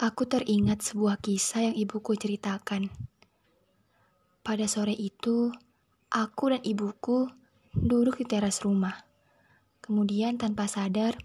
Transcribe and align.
Aku 0.00 0.24
teringat 0.24 0.80
sebuah 0.80 1.20
kisah 1.20 1.68
yang 1.68 1.76
ibuku 1.76 2.16
ceritakan. 2.16 2.88
Pada 4.40 4.64
sore 4.64 4.96
itu, 4.96 5.52
aku 6.08 6.56
dan 6.56 6.64
ibuku 6.64 7.28
duduk 7.76 8.16
di 8.16 8.24
teras 8.24 8.64
rumah. 8.64 8.96
Kemudian 9.84 10.40
tanpa 10.40 10.72
sadar, 10.72 11.20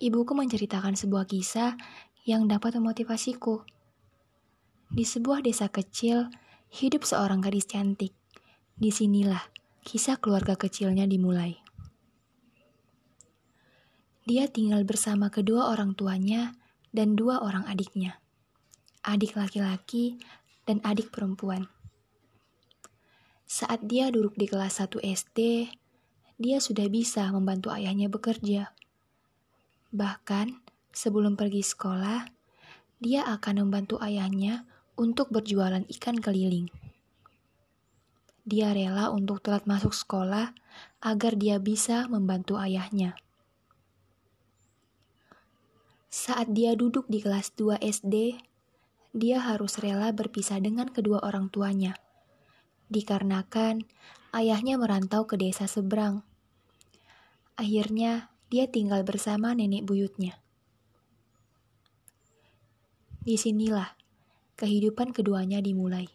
ibuku 0.00 0.32
menceritakan 0.32 0.96
sebuah 0.96 1.28
kisah 1.28 1.76
yang 2.24 2.48
dapat 2.48 2.80
memotivasiku. 2.80 3.68
Di 4.88 5.04
sebuah 5.04 5.44
desa 5.44 5.68
kecil, 5.68 6.32
hidup 6.72 7.04
seorang 7.04 7.44
gadis 7.44 7.68
cantik. 7.68 8.16
Di 8.80 8.88
sinilah 8.88 9.44
kisah 9.84 10.16
keluarga 10.16 10.56
kecilnya 10.56 11.04
dimulai. 11.04 11.60
Dia 14.24 14.48
tinggal 14.48 14.88
bersama 14.88 15.28
kedua 15.28 15.68
orang 15.68 15.92
tuanya 15.92 16.56
dan 16.90 17.14
dua 17.14 17.42
orang 17.42 17.66
adiknya, 17.70 18.18
adik 19.06 19.38
laki-laki 19.38 20.18
dan 20.66 20.82
adik 20.82 21.10
perempuan. 21.14 21.70
Saat 23.50 23.82
dia 23.86 24.14
duduk 24.14 24.38
di 24.38 24.46
kelas 24.46 24.78
1 24.78 25.02
SD, 25.02 25.70
dia 26.38 26.58
sudah 26.62 26.86
bisa 26.86 27.26
membantu 27.34 27.74
ayahnya 27.74 28.06
bekerja. 28.06 28.70
Bahkan, 29.90 30.54
sebelum 30.94 31.34
pergi 31.34 31.66
sekolah, 31.66 32.30
dia 33.02 33.26
akan 33.26 33.66
membantu 33.66 33.98
ayahnya 33.98 34.62
untuk 34.94 35.34
berjualan 35.34 35.82
ikan 35.98 36.22
keliling. 36.22 36.70
Dia 38.46 38.70
rela 38.70 39.10
untuk 39.10 39.42
telat 39.42 39.66
masuk 39.66 39.92
sekolah 39.92 40.54
agar 41.02 41.32
dia 41.34 41.58
bisa 41.58 42.06
membantu 42.06 42.54
ayahnya. 42.56 43.18
Saat 46.30 46.54
dia 46.54 46.78
duduk 46.78 47.10
di 47.10 47.18
kelas 47.18 47.58
2 47.58 47.82
SD, 47.82 48.38
dia 49.10 49.42
harus 49.42 49.82
rela 49.82 50.14
berpisah 50.14 50.62
dengan 50.62 50.86
kedua 50.86 51.18
orang 51.26 51.50
tuanya. 51.50 51.98
Dikarenakan 52.86 53.82
ayahnya 54.30 54.78
merantau 54.78 55.26
ke 55.26 55.34
desa 55.34 55.66
seberang. 55.66 56.22
Akhirnya, 57.58 58.30
dia 58.46 58.70
tinggal 58.70 59.02
bersama 59.02 59.58
nenek 59.58 59.82
buyutnya. 59.82 60.38
Di 63.26 63.34
sinilah 63.34 63.98
kehidupan 64.54 65.10
keduanya 65.10 65.58
dimulai. 65.58 66.06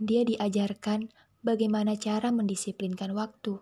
Dia 0.00 0.24
diajarkan 0.24 1.12
bagaimana 1.44 2.00
cara 2.00 2.32
mendisiplinkan 2.32 3.12
waktu. 3.12 3.60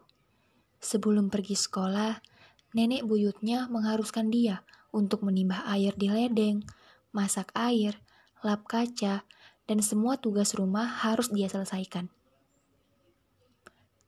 Sebelum 0.79 1.27
pergi 1.27 1.59
sekolah, 1.59 2.23
nenek 2.71 3.03
buyutnya 3.03 3.67
mengharuskan 3.67 4.31
dia 4.31 4.63
untuk 4.95 5.27
menimbah 5.27 5.67
air 5.75 5.91
di 5.99 6.07
ledeng, 6.07 6.63
masak 7.11 7.51
air, 7.59 7.99
lap 8.47 8.63
kaca, 8.71 9.27
dan 9.67 9.79
semua 9.83 10.15
tugas 10.15 10.55
rumah 10.55 10.87
harus 10.87 11.35
dia 11.35 11.51
selesaikan. 11.51 12.07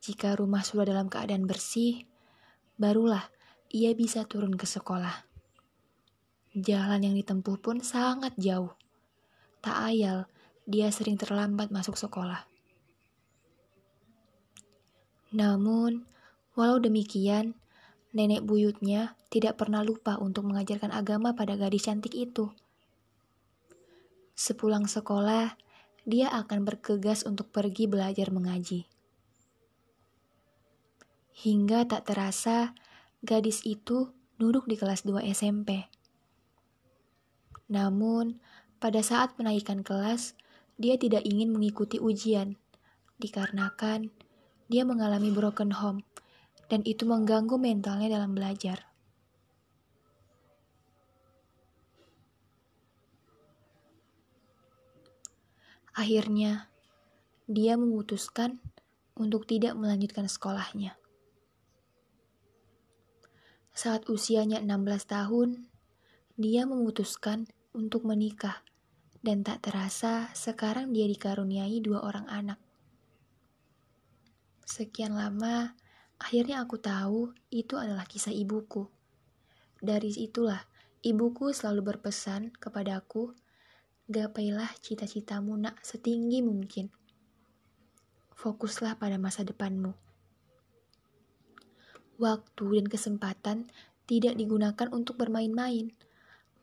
Jika 0.07 0.39
rumah 0.39 0.63
sudah 0.63 0.87
dalam 0.87 1.11
keadaan 1.11 1.51
bersih, 1.51 2.07
barulah 2.79 3.27
ia 3.75 3.91
bisa 3.99 4.23
turun 4.23 4.55
ke 4.55 4.63
sekolah. 4.63 5.27
Jalan 6.55 7.03
yang 7.03 7.15
ditempuh 7.19 7.59
pun 7.59 7.83
sangat 7.83 8.33
jauh. 8.39 8.71
Tak 9.59 9.93
ayal, 9.93 10.31
dia 10.63 10.95
sering 10.95 11.19
terlambat 11.19 11.75
masuk 11.75 11.99
sekolah. 11.99 12.47
Namun, 15.35 16.07
walau 16.55 16.79
demikian, 16.79 17.59
nenek 18.17 18.49
buyutnya 18.49 19.13
tidak 19.29 19.61
pernah 19.61 19.85
lupa 19.85 20.17
untuk 20.17 20.49
mengajarkan 20.49 20.89
agama 20.89 21.37
pada 21.37 21.53
gadis 21.61 21.85
cantik 21.85 22.17
itu. 22.17 22.49
Sepulang 24.33 24.89
sekolah, 24.89 25.61
dia 26.09 26.33
akan 26.33 26.65
bergegas 26.65 27.29
untuk 27.29 27.53
pergi 27.53 27.85
belajar 27.85 28.33
mengaji. 28.33 28.89
Hingga 31.37 31.85
tak 31.85 32.09
terasa, 32.09 32.73
gadis 33.21 33.61
itu 33.69 34.17
duduk 34.41 34.65
di 34.65 34.81
kelas 34.81 35.05
2 35.05 35.21
SMP. 35.37 35.85
Namun, 37.69 38.41
pada 38.81 39.05
saat 39.05 39.37
menaikkan 39.37 39.85
kelas, 39.85 40.33
dia 40.81 40.97
tidak 40.97 41.29
ingin 41.29 41.53
mengikuti 41.53 42.01
ujian, 42.01 42.57
dikarenakan 43.21 44.09
dia 44.73 44.83
mengalami 44.89 45.29
broken 45.33 45.77
home 45.77 46.01
dan 46.67 46.83
itu 46.83 47.07
mengganggu 47.07 47.55
mentalnya 47.59 48.11
dalam 48.11 48.35
belajar. 48.35 48.87
Akhirnya, 55.97 56.69
dia 57.49 57.79
memutuskan 57.81 58.61
untuk 59.17 59.49
tidak 59.49 59.73
melanjutkan 59.79 60.29
sekolahnya. 60.29 60.99
Saat 63.73 64.05
usianya 64.13 64.61
16 64.61 65.09
tahun, 65.09 65.49
dia 66.37 66.69
memutuskan 66.69 67.49
untuk 67.73 68.05
menikah 68.05 68.61
dan 69.25 69.41
tak 69.41 69.65
terasa 69.65 70.29
sekarang 70.37 70.93
dia 70.93 71.09
dikaruniai 71.09 71.81
dua 71.81 72.05
orang 72.05 72.29
anak. 72.29 72.61
Sekian 74.69 75.17
lama, 75.17 75.73
Akhirnya 76.17 76.65
aku 76.65 76.81
tahu 76.81 77.37
itu 77.53 77.77
adalah 77.77 78.09
kisah 78.09 78.33
ibuku. 78.33 78.89
Dari 79.77 80.09
itulah 80.17 80.65
ibuku 81.05 81.53
selalu 81.53 81.95
berpesan 81.95 82.57
kepadaku, 82.57 83.37
gapailah 84.09 84.71
cita-citamu 84.81 85.59
nak 85.61 85.77
setinggi 85.85 86.41
mungkin. 86.41 86.89
Fokuslah 88.33 88.97
pada 88.97 89.21
masa 89.21 89.45
depanmu. 89.45 89.93
Waktu 92.17 92.65
dan 92.81 92.87
kesempatan 92.89 93.69
tidak 94.09 94.41
digunakan 94.41 94.89
untuk 94.89 95.21
bermain-main, 95.21 95.93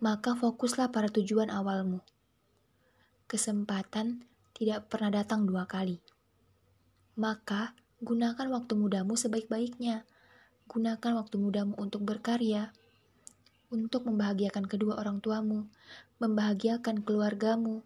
maka 0.02 0.34
fokuslah 0.34 0.90
pada 0.90 1.14
tujuan 1.14 1.54
awalmu. 1.54 2.02
Kesempatan 3.30 4.26
tidak 4.58 4.90
pernah 4.90 5.14
datang 5.14 5.46
dua 5.46 5.70
kali. 5.70 6.02
Maka, 7.20 7.78
Gunakan 8.04 8.52
waktu 8.52 8.76
mudamu 8.76 9.16
sebaik-baiknya. 9.16 10.04
Gunakan 10.68 11.12
waktu 11.24 11.40
mudamu 11.40 11.72
untuk 11.80 12.04
berkarya, 12.04 12.76
untuk 13.72 14.04
membahagiakan 14.04 14.68
kedua 14.68 15.00
orang 15.00 15.24
tuamu, 15.24 15.72
membahagiakan 16.20 17.00
keluargamu, 17.08 17.80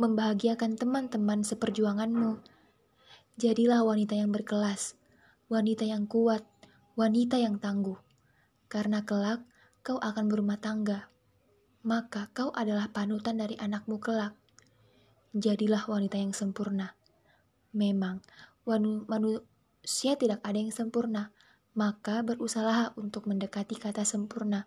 membahagiakan 0.00 0.80
teman-teman 0.80 1.44
seperjuanganmu. 1.44 2.40
Jadilah 3.36 3.84
wanita 3.84 4.16
yang 4.16 4.32
berkelas, 4.32 4.96
wanita 5.52 5.84
yang 5.84 6.08
kuat, 6.08 6.40
wanita 6.96 7.36
yang 7.36 7.60
tangguh. 7.60 8.00
Karena 8.72 9.04
kelak 9.04 9.44
kau 9.84 10.00
akan 10.00 10.24
berumah 10.24 10.56
tangga, 10.56 11.12
maka 11.84 12.32
kau 12.32 12.48
adalah 12.56 12.88
panutan 12.88 13.36
dari 13.36 13.60
anakmu 13.60 14.00
kelak. 14.00 14.32
Jadilah 15.36 15.84
wanita 15.84 16.16
yang 16.16 16.32
sempurna. 16.32 16.96
Memang, 17.70 18.24
manusia 18.64 20.16
tidak 20.16 20.44
ada 20.44 20.58
yang 20.58 20.74
sempurna, 20.74 21.32
maka 21.74 22.20
berusahalah 22.26 22.92
untuk 22.98 23.30
mendekati 23.30 23.78
kata 23.78 24.02
sempurna. 24.02 24.66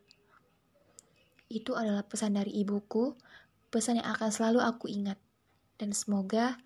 Itu 1.51 1.77
adalah 1.77 2.07
pesan 2.07 2.39
dari 2.39 2.49
ibuku, 2.63 3.13
pesan 3.69 4.01
yang 4.01 4.09
akan 4.17 4.29
selalu 4.33 4.59
aku 4.63 4.89
ingat. 4.89 5.19
Dan 5.77 5.91
semoga 5.93 6.57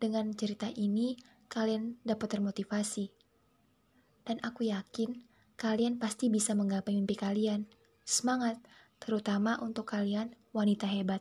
dengan 0.00 0.32
cerita 0.32 0.70
ini 0.72 1.20
kalian 1.50 2.00
dapat 2.06 2.38
termotivasi. 2.38 3.12
Dan 4.24 4.38
aku 4.40 4.70
yakin 4.70 5.26
kalian 5.60 6.00
pasti 6.00 6.32
bisa 6.32 6.56
menggapai 6.56 6.96
mimpi 6.96 7.18
kalian. 7.18 7.68
Semangat, 8.06 8.56
terutama 8.96 9.60
untuk 9.60 9.92
kalian 9.92 10.32
wanita 10.56 10.88
hebat. 10.88 11.20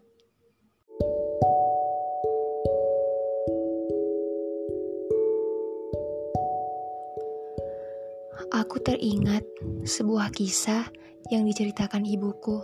Aku 8.69 8.85
teringat 8.85 9.41
sebuah 9.81 10.29
kisah 10.29 10.93
yang 11.33 11.41
diceritakan 11.41 12.05
ibuku. 12.05 12.61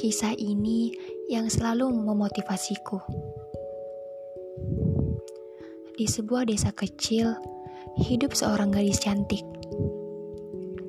Kisah 0.00 0.32
ini 0.32 0.88
yang 1.28 1.52
selalu 1.52 1.92
memotivasiku. 1.92 2.96
Di 6.00 6.08
sebuah 6.08 6.48
desa 6.48 6.72
kecil, 6.72 7.28
hidup 8.00 8.32
seorang 8.32 8.72
gadis 8.72 9.04
cantik. 9.04 9.44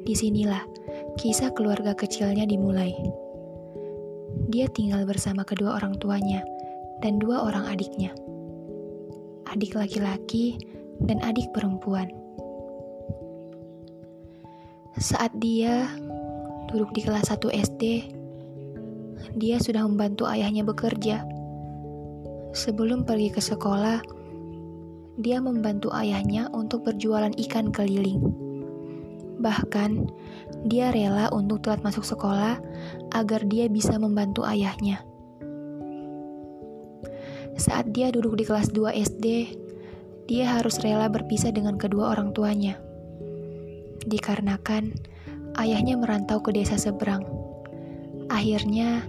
Di 0.08 0.16
sinilah 0.16 0.64
kisah 1.20 1.52
keluarga 1.52 1.92
kecilnya 1.92 2.48
dimulai. 2.48 2.96
Dia 4.56 4.72
tinggal 4.72 5.04
bersama 5.04 5.44
kedua 5.44 5.76
orang 5.76 6.00
tuanya 6.00 6.40
dan 7.04 7.20
dua 7.20 7.44
orang 7.44 7.68
adiknya. 7.68 8.16
Adik 9.52 9.76
laki-laki 9.76 10.56
dan 11.12 11.20
adik 11.28 11.52
perempuan. 11.52 12.08
Saat 15.00 15.40
dia 15.40 15.88
duduk 16.68 16.92
di 16.92 17.08
kelas 17.08 17.32
1 17.32 17.48
SD, 17.48 18.12
dia 19.40 19.56
sudah 19.56 19.88
membantu 19.88 20.28
ayahnya 20.28 20.68
bekerja. 20.68 21.24
Sebelum 22.52 23.08
pergi 23.08 23.32
ke 23.32 23.40
sekolah, 23.40 24.04
dia 25.16 25.40
membantu 25.40 25.96
ayahnya 25.96 26.52
untuk 26.52 26.84
berjualan 26.84 27.32
ikan 27.48 27.72
keliling. 27.72 28.20
Bahkan, 29.40 30.12
dia 30.68 30.92
rela 30.92 31.32
untuk 31.32 31.64
telat 31.64 31.88
masuk 31.88 32.04
sekolah 32.04 32.60
agar 33.16 33.48
dia 33.48 33.72
bisa 33.72 33.96
membantu 33.96 34.44
ayahnya. 34.44 35.08
Saat 37.56 37.96
dia 37.96 38.12
duduk 38.12 38.36
di 38.36 38.44
kelas 38.44 38.76
2 38.76 38.92
SD, 38.92 39.26
dia 40.28 40.52
harus 40.52 40.84
rela 40.84 41.08
berpisah 41.08 41.56
dengan 41.56 41.80
kedua 41.80 42.12
orang 42.12 42.36
tuanya. 42.36 42.91
Dikarenakan 44.08 44.98
ayahnya 45.62 46.00
merantau 46.00 46.42
ke 46.42 46.50
desa 46.56 46.80
seberang. 46.80 47.22
Akhirnya, 48.32 49.06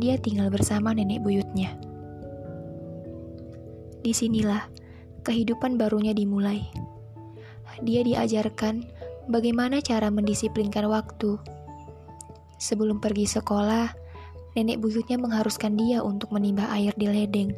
dia 0.00 0.16
tinggal 0.16 0.48
bersama 0.48 0.96
nenek 0.96 1.20
buyutnya. 1.20 1.76
Di 4.00 4.16
sinilah 4.16 4.64
kehidupan 5.20 5.76
barunya 5.76 6.16
dimulai. 6.16 6.64
Dia 7.84 8.00
diajarkan 8.00 8.88
bagaimana 9.28 9.84
cara 9.84 10.08
mendisiplinkan 10.08 10.88
waktu. 10.88 11.36
Sebelum 12.56 13.00
pergi 13.00 13.28
sekolah, 13.28 13.92
nenek 14.56 14.80
buyutnya 14.80 15.20
mengharuskan 15.20 15.76
dia 15.76 16.00
untuk 16.00 16.32
menimba 16.32 16.68
air 16.72 16.96
di 16.96 17.08
ledeng, 17.08 17.52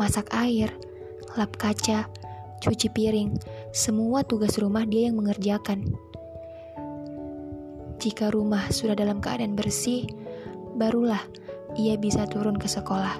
masak 0.00 0.32
air, 0.32 0.72
lap 1.36 1.52
kaca, 1.56 2.08
cuci 2.60 2.88
piring, 2.92 3.36
semua 3.72 4.20
tugas 4.20 4.60
rumah 4.60 4.84
dia 4.84 5.08
yang 5.08 5.16
mengerjakan. 5.16 5.96
Jika 7.96 8.28
rumah 8.28 8.68
sudah 8.68 8.92
dalam 8.92 9.24
keadaan 9.24 9.56
bersih, 9.56 10.04
barulah 10.76 11.24
ia 11.80 11.96
bisa 11.96 12.28
turun 12.28 12.60
ke 12.60 12.68
sekolah. 12.68 13.16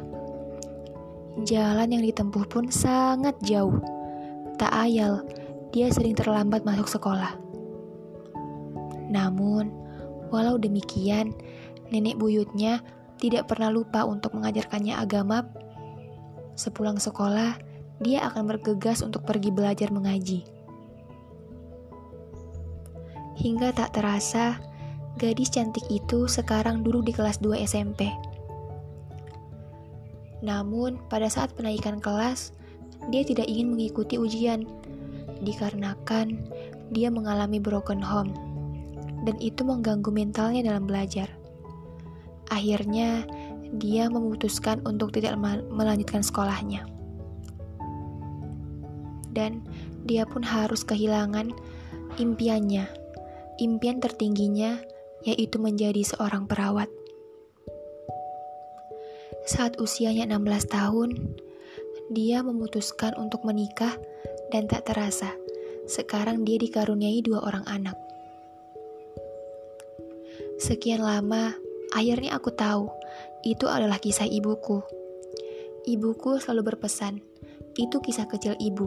Jalan 1.49 1.96
yang 1.96 2.04
ditempuh 2.04 2.44
pun 2.52 2.69
sangat 2.69 3.32
jauh. 3.40 3.81
Tak 4.60 4.69
ayal, 4.69 5.25
dia 5.72 5.88
sering 5.88 6.12
terlambat 6.12 6.69
masuk 6.69 6.84
sekolah. 6.84 7.32
Namun, 9.08 9.72
walau 10.28 10.60
demikian, 10.60 11.32
nenek 11.88 12.20
buyutnya 12.20 12.84
tidak 13.16 13.49
pernah 13.49 13.72
lupa 13.72 14.04
untuk 14.04 14.37
mengajarkannya 14.37 15.00
agama. 15.00 15.49
Sepulang 16.60 17.00
sekolah, 17.00 17.72
dia 18.02 18.26
akan 18.28 18.50
bergegas 18.50 19.00
untuk 19.00 19.22
pergi 19.22 19.54
belajar 19.54 19.88
mengaji. 19.94 20.43
Hingga 23.38 23.75
tak 23.75 23.96
terasa, 23.96 24.60
gadis 25.16 25.50
cantik 25.50 25.87
itu 25.88 26.28
sekarang 26.28 26.84
duduk 26.84 27.08
di 27.08 27.12
kelas 27.14 27.40
2 27.40 27.62
SMP. 27.64 28.10
Namun, 30.43 30.99
pada 31.06 31.31
saat 31.31 31.54
penaikan 31.54 32.02
kelas, 32.02 32.50
dia 33.10 33.22
tidak 33.22 33.46
ingin 33.46 33.70
mengikuti 33.70 34.19
ujian 34.19 34.66
dikarenakan 35.43 36.38
dia 36.94 37.08
mengalami 37.10 37.58
broken 37.58 37.99
home 37.99 38.31
dan 39.26 39.34
itu 39.43 39.62
mengganggu 39.66 40.10
mentalnya 40.12 40.62
dalam 40.62 40.87
belajar. 40.87 41.31
Akhirnya, 42.52 43.25
dia 43.81 44.12
memutuskan 44.12 44.84
untuk 44.84 45.14
tidak 45.16 45.40
melanjutkan 45.72 46.20
sekolahnya. 46.20 46.84
Dan 49.32 49.64
dia 50.05 50.29
pun 50.29 50.44
harus 50.44 50.84
kehilangan 50.84 51.50
impiannya, 52.20 52.84
impian 53.56 53.99
tertingginya 53.99 54.76
yaitu 55.25 55.56
menjadi 55.56 56.02
seorang 56.05 56.44
perawat. 56.44 56.90
Saat 59.49 59.81
usianya 59.82 60.29
16 60.29 60.70
tahun, 60.70 61.11
dia 62.12 62.44
memutuskan 62.44 63.17
untuk 63.19 63.43
menikah 63.43 63.96
dan 64.52 64.69
tak 64.69 64.87
terasa, 64.87 65.35
sekarang 65.88 66.44
dia 66.44 66.61
dikaruniai 66.61 67.25
dua 67.25 67.43
orang 67.43 67.64
anak. 67.67 67.96
Sekian 70.62 71.02
lama, 71.02 71.58
akhirnya 71.90 72.38
aku 72.38 72.55
tahu 72.55 72.87
itu 73.43 73.67
adalah 73.67 73.99
kisah 73.99 74.28
ibuku. 74.31 74.78
Ibuku 75.82 76.38
selalu 76.38 76.75
berpesan, 76.75 77.19
itu 77.75 77.99
kisah 77.99 78.31
kecil 78.31 78.55
ibu. 78.62 78.87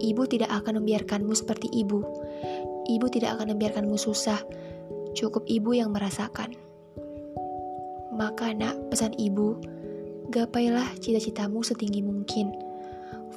Ibu 0.00 0.24
tidak 0.30 0.48
akan 0.48 0.80
membiarkanmu 0.80 1.34
seperti 1.36 1.68
ibu. 1.72 2.00
Ibu 2.88 3.06
tidak 3.12 3.36
akan 3.36 3.56
membiarkanmu 3.56 3.96
susah. 4.00 4.40
Cukup 5.12 5.44
ibu 5.44 5.76
yang 5.76 5.92
merasakan. 5.92 6.56
Maka 8.12 8.52
nak, 8.52 8.92
pesan 8.92 9.16
ibu, 9.16 9.56
gapailah 10.32 10.96
cita-citamu 11.00 11.60
setinggi 11.60 12.00
mungkin. 12.00 12.52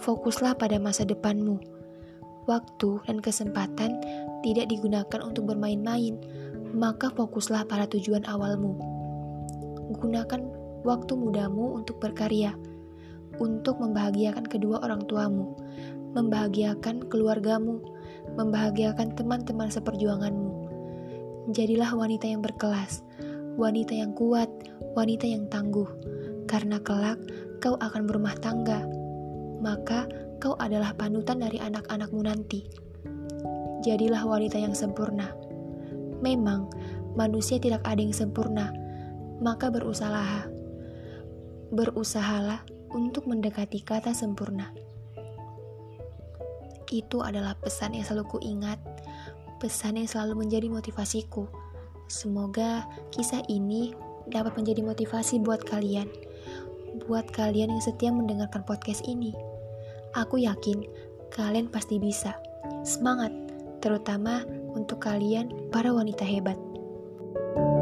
Fokuslah 0.03 0.55
pada 0.55 0.79
masa 0.79 1.03
depanmu. 1.03 1.59
Waktu 2.45 3.03
dan 3.09 3.19
kesempatan 3.19 3.99
tidak 4.45 4.69
digunakan 4.69 5.19
untuk 5.23 5.49
bermain-main, 5.49 6.19
maka 6.75 7.09
fokuslah 7.09 7.65
pada 7.65 7.89
tujuan 7.89 8.27
awalmu. 8.27 8.77
Gunakan 9.95 10.41
waktu 10.85 11.13
mudamu 11.17 11.73
untuk 11.73 11.97
berkarya, 11.97 12.53
untuk 13.41 13.81
membahagiakan 13.81 14.45
kedua 14.45 14.83
orang 14.83 15.01
tuamu, 15.09 15.57
membahagiakan 16.15 17.11
keluargamu, 17.11 17.83
membahagiakan 18.39 19.13
teman-teman 19.19 19.67
seperjuanganmu. 19.67 20.51
Jadilah 21.51 21.91
wanita 21.93 22.25
yang 22.25 22.41
berkelas, 22.41 23.03
wanita 23.59 23.93
yang 23.93 24.15
kuat, 24.15 24.49
wanita 24.95 25.27
yang 25.27 25.45
tangguh, 25.51 25.85
karena 26.47 26.81
kelak 26.81 27.19
kau 27.59 27.75
akan 27.77 28.07
berumah 28.07 28.33
tangga, 28.39 28.87
maka 29.59 30.07
kau 30.39 30.55
adalah 30.57 30.95
panutan 30.95 31.43
dari 31.43 31.59
anak-anakmu 31.59 32.25
nanti. 32.25 32.65
Jadilah 33.85 34.25
wanita 34.25 34.57
yang 34.57 34.73
sempurna. 34.73 35.35
Memang, 36.23 36.71
manusia 37.13 37.61
tidak 37.61 37.85
ada 37.85 38.01
yang 38.01 38.15
sempurna, 38.15 38.73
maka 39.43 39.69
berusahalah. 39.69 40.47
Berusahalah 41.69 42.65
untuk 42.95 43.27
mendekati 43.29 43.83
kata 43.83 44.15
sempurna. 44.15 44.84
Itu 46.93 47.25
adalah 47.25 47.57
pesan 47.57 47.97
yang 47.97 48.05
selalu 48.05 48.39
kuingat, 48.39 48.77
pesan 49.61 49.97
yang 49.97 50.09
selalu 50.09 50.45
menjadi 50.45 50.67
motivasiku 50.69 51.65
Semoga 52.05 52.85
kisah 53.09 53.41
ini 53.49 53.97
dapat 54.29 54.53
menjadi 54.61 54.85
motivasi 54.85 55.41
buat 55.41 55.65
kalian, 55.65 56.05
buat 57.09 57.25
kalian 57.33 57.73
yang 57.73 57.81
setia 57.81 58.13
mendengarkan 58.13 58.61
podcast 58.61 59.01
ini. 59.09 59.33
Aku 60.13 60.37
yakin 60.37 60.85
kalian 61.33 61.65
pasti 61.73 61.97
bisa. 61.97 62.37
Semangat, 62.85 63.33
terutama 63.81 64.45
untuk 64.77 65.01
kalian 65.01 65.49
para 65.73 65.89
wanita 65.89 66.21
hebat. 66.21 66.57
Aku 67.57 67.74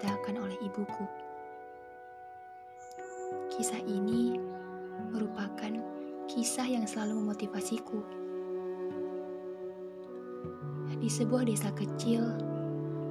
diceritakan 0.00 0.40
oleh 0.40 0.56
ibuku. 0.64 1.04
Kisah 3.52 3.84
ini 3.84 4.40
merupakan 5.12 5.72
kisah 6.24 6.64
yang 6.64 6.88
selalu 6.88 7.20
memotivasiku. 7.20 8.00
Di 10.96 11.08
sebuah 11.08 11.44
desa 11.44 11.68
kecil, 11.76 12.24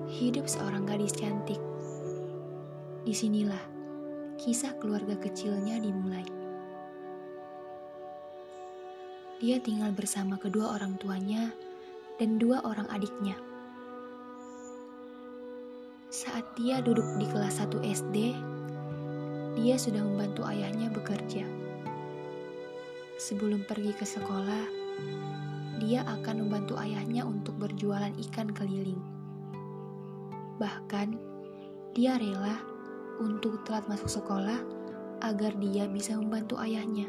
hidup 0.10 0.50
seorang 0.50 0.90
gadis 0.90 1.14
cantik. 1.14 1.62
Di 3.06 3.14
sinilah 3.14 3.62
kisah 4.42 4.74
keluarga 4.82 5.14
kecilnya 5.14 5.78
dimulai. 5.78 6.26
Dia 9.38 9.62
tinggal 9.62 9.94
bersama 9.94 10.42
kedua 10.42 10.74
orang 10.74 10.98
tuanya 10.98 11.54
dan 12.18 12.42
dua 12.42 12.66
orang 12.66 12.90
adiknya. 12.90 13.49
Saat 16.20 16.44
dia 16.60 16.84
duduk 16.84 17.08
di 17.16 17.24
kelas 17.32 17.64
1 17.64 17.80
SD, 17.80 18.36
dia 19.56 19.76
sudah 19.80 20.04
membantu 20.04 20.44
ayahnya 20.52 20.92
bekerja. 20.92 21.48
Sebelum 23.16 23.64
pergi 23.64 23.96
ke 23.96 24.04
sekolah, 24.04 24.68
dia 25.80 26.04
akan 26.04 26.44
membantu 26.44 26.76
ayahnya 26.76 27.24
untuk 27.24 27.56
berjualan 27.56 28.12
ikan 28.28 28.52
keliling. 28.52 29.00
Bahkan, 30.60 31.16
dia 31.96 32.20
rela 32.20 32.60
untuk 33.24 33.64
telat 33.64 33.88
masuk 33.88 34.12
sekolah 34.20 34.60
agar 35.24 35.56
dia 35.56 35.88
bisa 35.88 36.20
membantu 36.20 36.60
ayahnya. 36.60 37.08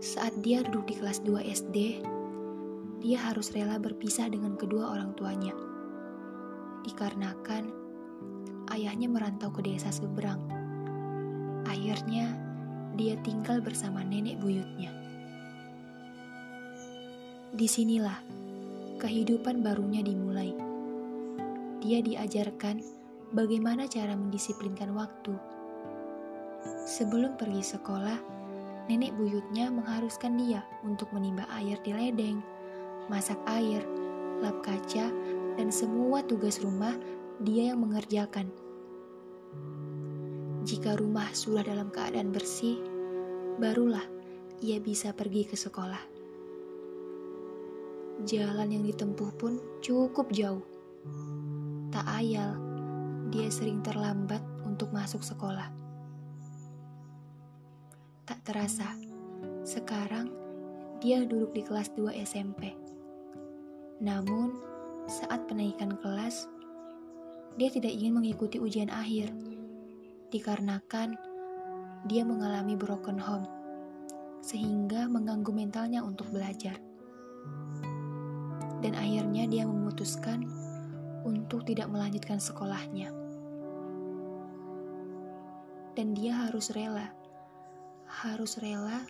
Saat 0.00 0.32
dia 0.40 0.64
duduk 0.64 0.88
di 0.88 0.96
kelas 0.96 1.20
2 1.28 1.44
SD, 1.44 1.76
dia 3.04 3.20
harus 3.20 3.52
rela 3.52 3.76
berpisah 3.76 4.32
dengan 4.32 4.56
kedua 4.56 4.96
orang 4.96 5.12
tuanya 5.12 5.75
dikarenakan 6.86 7.68
ayahnya 8.70 9.10
merantau 9.10 9.50
ke 9.50 9.60
desa 9.66 9.90
seberang. 9.90 10.38
Akhirnya, 11.66 12.30
dia 12.94 13.18
tinggal 13.20 13.60
bersama 13.60 14.00
nenek 14.06 14.38
buyutnya. 14.40 14.94
Di 17.52 17.66
sinilah 17.68 18.16
kehidupan 18.96 19.60
barunya 19.60 20.00
dimulai. 20.00 20.56
Dia 21.84 22.00
diajarkan 22.00 22.80
bagaimana 23.36 23.84
cara 23.90 24.16
mendisiplinkan 24.16 24.96
waktu. 24.96 25.36
Sebelum 26.88 27.36
pergi 27.36 27.62
sekolah, 27.62 28.18
nenek 28.88 29.12
buyutnya 29.14 29.68
mengharuskan 29.68 30.38
dia 30.40 30.64
untuk 30.86 31.10
menimba 31.12 31.44
air 31.60 31.76
di 31.84 31.92
ledeng, 31.92 32.40
masak 33.12 33.38
air, 33.46 33.84
lap 34.40 34.56
kaca, 34.64 35.10
dan 35.56 35.72
semua 35.72 36.20
tugas 36.22 36.60
rumah 36.60 36.94
dia 37.40 37.72
yang 37.72 37.80
mengerjakan. 37.80 38.48
Jika 40.66 40.96
rumah 40.98 41.32
sudah 41.32 41.64
dalam 41.64 41.92
keadaan 41.92 42.32
bersih, 42.32 42.80
barulah 43.60 44.04
ia 44.60 44.80
bisa 44.80 45.12
pergi 45.12 45.48
ke 45.48 45.56
sekolah. 45.56 46.00
Jalan 48.24 48.72
yang 48.72 48.84
ditempuh 48.84 49.30
pun 49.36 49.60
cukup 49.84 50.32
jauh. 50.32 50.64
Tak 51.92 52.06
ayal, 52.08 52.56
dia 53.28 53.52
sering 53.52 53.84
terlambat 53.84 54.40
untuk 54.64 54.90
masuk 54.90 55.20
sekolah. 55.20 55.68
Tak 58.26 58.42
terasa, 58.42 58.96
sekarang 59.62 60.32
dia 60.98 61.22
duduk 61.22 61.54
di 61.54 61.62
kelas 61.62 61.92
2 61.94 62.16
SMP. 62.26 62.74
Namun, 64.02 64.75
saat 65.06 65.46
penaikan 65.46 65.94
kelas, 66.02 66.50
dia 67.54 67.70
tidak 67.70 67.94
ingin 67.94 68.18
mengikuti 68.18 68.58
ujian 68.58 68.90
akhir, 68.90 69.30
dikarenakan 70.34 71.14
dia 72.10 72.26
mengalami 72.26 72.74
broken 72.74 73.14
home, 73.14 73.46
sehingga 74.42 75.06
mengganggu 75.06 75.54
mentalnya 75.54 76.02
untuk 76.02 76.26
belajar. 76.34 76.74
Dan 78.82 78.98
akhirnya 78.98 79.46
dia 79.46 79.62
memutuskan 79.62 80.42
untuk 81.22 81.62
tidak 81.62 81.86
melanjutkan 81.86 82.42
sekolahnya. 82.42 83.14
Dan 85.94 86.12
dia 86.12 86.34
harus 86.34 86.74
rela, 86.74 87.14
harus 88.10 88.58
rela 88.58 89.06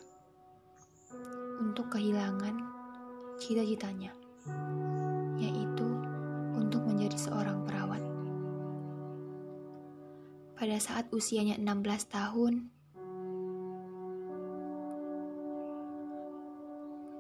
untuk 1.59 1.89
kehilangan 1.89 2.55
cita-citanya 3.41 4.13
yaitu 5.37 5.89
untuk 6.57 6.83
menjadi 6.89 7.17
seorang 7.21 7.63
perawat. 7.69 8.03
Pada 10.57 10.77
saat 10.81 11.13
usianya 11.13 11.61
16 11.61 12.09
tahun, 12.09 12.55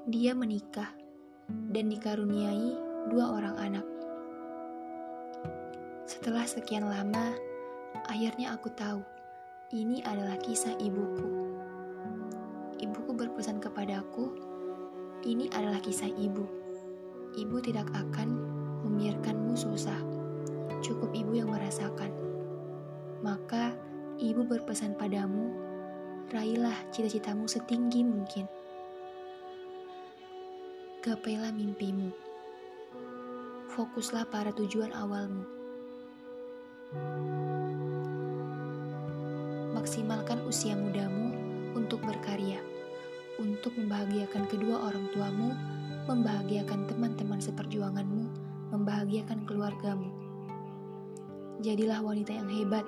dia 0.08 0.32
menikah 0.32 0.88
dan 1.70 1.92
dikaruniai 1.92 2.72
dua 3.12 3.36
orang 3.36 3.56
anak. 3.60 3.86
Setelah 6.08 6.48
sekian 6.48 6.88
lama, 6.88 7.36
akhirnya 8.08 8.56
aku 8.56 8.72
tahu 8.72 9.04
ini 9.76 10.00
adalah 10.06 10.40
kisah 10.40 10.72
ibuku. 10.80 11.28
Ibuku 12.80 13.10
berpesan 13.12 13.60
kepadaku, 13.60 14.32
ini 15.28 15.50
adalah 15.52 15.82
kisah 15.82 16.08
ibu 16.08 16.65
ibu 17.36 17.60
tidak 17.60 17.92
akan 17.92 18.40
membiarkanmu 18.88 19.52
susah. 19.52 20.00
Cukup 20.80 21.12
ibu 21.12 21.36
yang 21.36 21.52
merasakan. 21.52 22.08
Maka 23.20 23.76
ibu 24.16 24.40
berpesan 24.40 24.96
padamu, 24.96 25.52
raihlah 26.32 26.74
cita-citamu 26.88 27.44
setinggi 27.44 28.00
mungkin. 28.08 28.48
Gapailah 31.04 31.52
mimpimu. 31.52 32.10
Fokuslah 33.76 34.24
pada 34.32 34.50
tujuan 34.56 34.90
awalmu. 34.96 35.44
Maksimalkan 39.76 40.40
usia 40.48 40.72
mudamu 40.72 41.36
untuk 41.76 42.00
berkarya, 42.00 42.56
untuk 43.36 43.76
membahagiakan 43.76 44.48
kedua 44.48 44.88
orang 44.88 45.04
tuamu 45.12 45.52
membahagiakan 46.06 46.86
teman-teman 46.86 47.42
seperjuanganmu, 47.42 48.24
membahagiakan 48.70 49.42
keluargamu. 49.42 50.06
Jadilah 51.60 51.98
wanita 51.98 52.30
yang 52.30 52.46
hebat, 52.46 52.86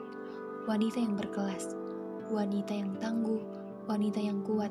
wanita 0.70 1.02
yang 1.02 1.18
berkelas, 1.18 1.75
wanita 2.30 2.72
yang 2.78 2.94
tangguh, 3.02 3.42
wanita 3.90 4.22
yang 4.22 4.38
kuat, 4.46 4.70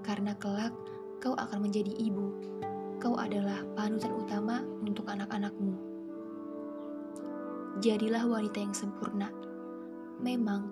karena 0.00 0.32
kelak 0.40 0.72
kau 1.20 1.36
akan 1.36 1.68
menjadi 1.68 1.92
ibu. 2.00 2.32
Kau 3.02 3.20
adalah 3.20 3.60
panutan 3.76 4.16
utama 4.16 4.64
untuk 4.80 5.04
anak-anakmu. 5.04 5.76
Jadilah 7.84 8.24
wanita 8.24 8.64
yang 8.64 8.72
sempurna. 8.72 9.28
Memang 10.24 10.64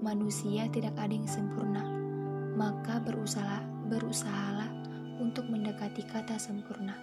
manusia 0.00 0.64
tidak 0.72 0.96
ada 0.96 1.12
yang 1.12 1.28
sempurna, 1.28 1.84
maka 2.56 3.04
berusaha 3.04 3.60
berusahalah 3.90 4.73
untuk 5.18 5.46
mendekati 5.46 6.02
kata 6.06 6.38
sempurna. 6.38 6.94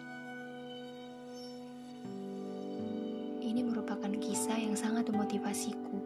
Ini 3.41 3.62
merupakan 3.68 4.12
kisah 4.20 4.56
yang 4.56 4.75
sangat 4.75 5.12
memotivasiku, 5.12 5.98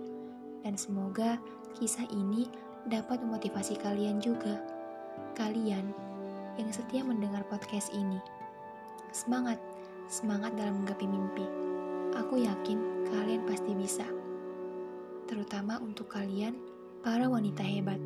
dan 0.66 0.78
semoga 0.78 1.38
kisah 1.78 2.06
ini 2.10 2.50
dapat 2.90 3.22
memotivasi 3.22 3.78
kalian 3.82 4.18
juga. 4.18 4.62
Kalian 5.38 5.92
yang 6.56 6.70
setia 6.72 7.04
mendengar 7.04 7.44
podcast 7.52 7.92
ini, 7.92 8.18
semangat, 9.12 9.60
semangat 10.08 10.56
dalam 10.56 10.82
menggapai 10.82 11.06
mimpi. 11.06 11.46
Aku 12.16 12.40
yakin 12.40 12.80
kalian 13.12 13.44
pasti 13.44 13.76
bisa, 13.76 14.08
terutama 15.28 15.78
untuk 15.84 16.08
kalian, 16.08 16.56
para 17.04 17.28
wanita 17.28 17.62
hebat. 17.62 18.00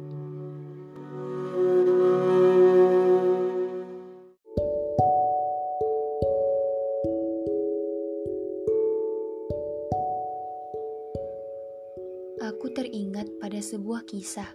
Aku 12.40 12.72
teringat 12.72 13.28
pada 13.44 13.60
sebuah 13.60 14.08
kisah. 14.08 14.48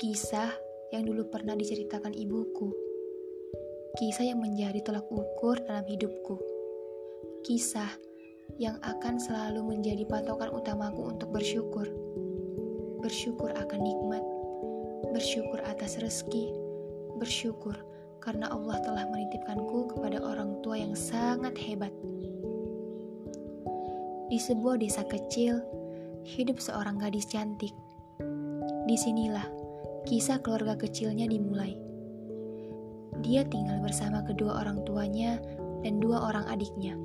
Kisah 0.00 0.48
yang 0.88 1.04
dulu 1.04 1.28
pernah 1.28 1.52
diceritakan 1.52 2.16
ibuku. 2.16 2.72
Kisah 4.00 4.24
yang 4.24 4.40
menjadi 4.40 4.80
tolak 4.80 5.04
ukur 5.12 5.60
dalam 5.68 5.84
hidupku. 5.84 6.40
Kisah 7.44 7.92
yang 8.56 8.80
akan 8.80 9.20
selalu 9.20 9.68
menjadi 9.68 10.08
patokan 10.08 10.48
utamaku 10.48 11.12
untuk 11.12 11.28
bersyukur. 11.28 11.92
Bersyukur 13.04 13.52
akan 13.52 13.80
nikmat, 13.84 14.24
bersyukur 15.12 15.60
atas 15.60 16.00
rezeki, 16.00 16.56
bersyukur 17.20 17.76
karena 18.24 18.48
Allah 18.48 18.80
telah 18.80 19.04
menitipkanku 19.12 19.92
kepada 19.92 20.24
orang 20.24 20.64
tua 20.64 20.80
yang 20.80 20.96
sangat 20.96 21.52
hebat. 21.60 21.92
Di 24.32 24.40
sebuah 24.40 24.80
desa 24.80 25.04
kecil, 25.04 25.60
hidup 26.26 26.58
seorang 26.58 26.98
gadis 26.98 27.30
cantik. 27.30 27.70
Di 28.90 28.96
sinilah 28.98 29.46
kisah 30.02 30.42
keluarga 30.42 30.74
kecilnya 30.74 31.30
dimulai. 31.30 31.78
Dia 33.22 33.46
tinggal 33.46 33.78
bersama 33.78 34.26
kedua 34.26 34.58
orang 34.58 34.82
tuanya 34.82 35.38
dan 35.86 36.02
dua 36.02 36.26
orang 36.26 36.50
adiknya. 36.50 36.98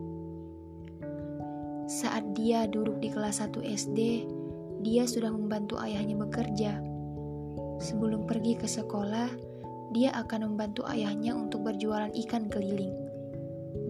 Saat 1.86 2.34
dia 2.34 2.66
duduk 2.66 2.98
di 2.98 3.14
kelas 3.14 3.46
1 3.46 3.62
SD, 3.62 4.26
dia 4.82 5.06
sudah 5.06 5.30
membantu 5.30 5.78
ayahnya 5.78 6.18
bekerja. 6.18 6.82
Sebelum 7.78 8.26
pergi 8.26 8.58
ke 8.58 8.66
sekolah, 8.66 9.30
dia 9.94 10.16
akan 10.18 10.54
membantu 10.54 10.82
ayahnya 10.90 11.38
untuk 11.38 11.68
berjualan 11.68 12.10
ikan 12.26 12.50
keliling. 12.50 12.96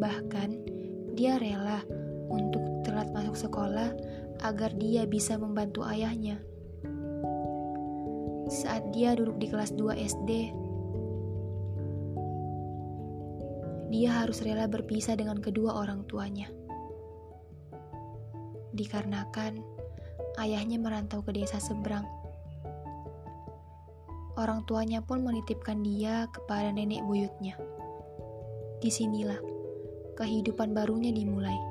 Bahkan, 0.02 0.50
dia 1.14 1.38
rela 1.38 1.84
untuk 2.32 2.71
telat 2.82 3.10
masuk 3.14 3.38
sekolah 3.38 3.94
agar 4.42 4.74
dia 4.74 5.06
bisa 5.06 5.38
membantu 5.38 5.86
ayahnya. 5.86 6.42
Saat 8.52 8.92
dia 8.92 9.16
duduk 9.16 9.38
di 9.40 9.48
kelas 9.48 9.72
2 9.78 9.96
SD, 9.96 10.30
dia 13.94 14.10
harus 14.24 14.42
rela 14.44 14.66
berpisah 14.68 15.16
dengan 15.16 15.40
kedua 15.40 15.78
orang 15.78 16.04
tuanya. 16.10 16.50
Dikarenakan 18.76 19.62
ayahnya 20.42 20.82
merantau 20.82 21.22
ke 21.24 21.32
desa 21.32 21.62
seberang. 21.62 22.08
Orang 24.40 24.64
tuanya 24.66 25.04
pun 25.04 25.22
menitipkan 25.22 25.84
dia 25.84 26.26
kepada 26.32 26.72
nenek 26.72 27.04
buyutnya. 27.04 27.60
Di 28.82 28.90
sinilah 28.90 29.38
kehidupan 30.18 30.74
barunya 30.74 31.14
dimulai 31.14 31.71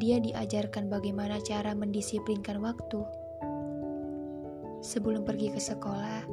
dia 0.00 0.16
diajarkan 0.16 0.88
bagaimana 0.88 1.36
cara 1.44 1.76
mendisiplinkan 1.76 2.56
waktu. 2.64 3.04
Sebelum 4.80 5.28
pergi 5.28 5.52
ke 5.52 5.60
sekolah, 5.60 6.24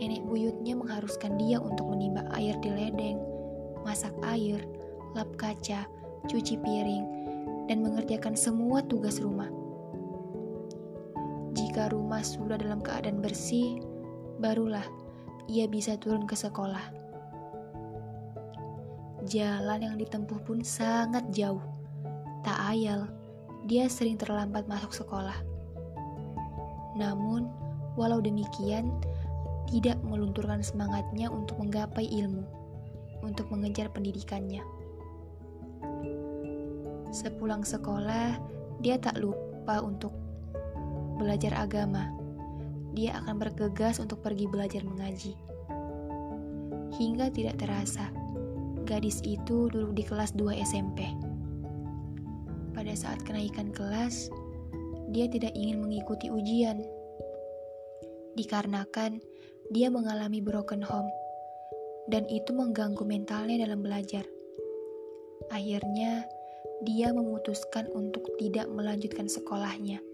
nenek 0.00 0.24
buyutnya 0.24 0.72
mengharuskan 0.72 1.36
dia 1.36 1.60
untuk 1.60 1.92
menimba 1.92 2.24
air 2.32 2.56
di 2.64 2.72
ledeng, 2.72 3.20
masak 3.84 4.16
air, 4.24 4.64
lap 5.12 5.28
kaca, 5.36 5.84
cuci 6.24 6.56
piring, 6.56 7.04
dan 7.68 7.84
mengerjakan 7.84 8.32
semua 8.32 8.80
tugas 8.80 9.20
rumah. 9.20 9.52
Jika 11.52 11.92
rumah 11.92 12.24
sudah 12.24 12.56
dalam 12.56 12.80
keadaan 12.80 13.20
bersih, 13.20 13.76
barulah 14.40 14.84
ia 15.44 15.68
bisa 15.68 16.00
turun 16.00 16.24
ke 16.24 16.32
sekolah. 16.32 16.96
Jalan 19.28 19.84
yang 19.84 19.96
ditempuh 20.00 20.40
pun 20.48 20.64
sangat 20.64 21.28
jauh 21.28 21.75
Tak 22.46 22.62
ayal, 22.62 23.10
dia 23.66 23.90
sering 23.90 24.14
terlambat 24.14 24.70
masuk 24.70 24.94
sekolah. 24.94 25.34
Namun, 26.94 27.50
walau 27.98 28.22
demikian, 28.22 28.94
tidak 29.66 29.98
melunturkan 30.06 30.62
semangatnya 30.62 31.26
untuk 31.26 31.58
menggapai 31.58 32.06
ilmu, 32.06 32.46
untuk 33.26 33.50
mengejar 33.50 33.90
pendidikannya. 33.90 34.62
Sepulang 37.10 37.66
sekolah, 37.66 38.38
dia 38.78 38.94
tak 39.02 39.18
lupa 39.18 39.82
untuk 39.82 40.14
belajar 41.18 41.50
agama. 41.58 42.14
Dia 42.94 43.18
akan 43.26 43.42
bergegas 43.42 43.98
untuk 43.98 44.22
pergi 44.22 44.46
belajar 44.46 44.86
mengaji. 44.86 45.34
Hingga 46.94 47.26
tidak 47.34 47.58
terasa, 47.58 48.06
gadis 48.86 49.18
itu 49.26 49.66
duduk 49.66 49.98
di 49.98 50.06
kelas 50.06 50.30
2 50.38 50.62
SMP 50.62 51.25
pada 52.76 52.92
saat 52.92 53.24
kenaikan 53.24 53.72
kelas, 53.72 54.28
dia 55.08 55.24
tidak 55.32 55.56
ingin 55.56 55.80
mengikuti 55.80 56.28
ujian. 56.28 56.84
Dikarenakan 58.36 59.16
dia 59.72 59.88
mengalami 59.88 60.44
broken 60.44 60.84
home, 60.84 61.08
dan 62.12 62.28
itu 62.28 62.52
mengganggu 62.52 63.00
mentalnya 63.02 63.64
dalam 63.64 63.80
belajar. 63.80 64.28
Akhirnya, 65.48 66.28
dia 66.84 67.16
memutuskan 67.16 67.88
untuk 67.96 68.28
tidak 68.36 68.68
melanjutkan 68.68 69.24
sekolahnya. 69.24 70.04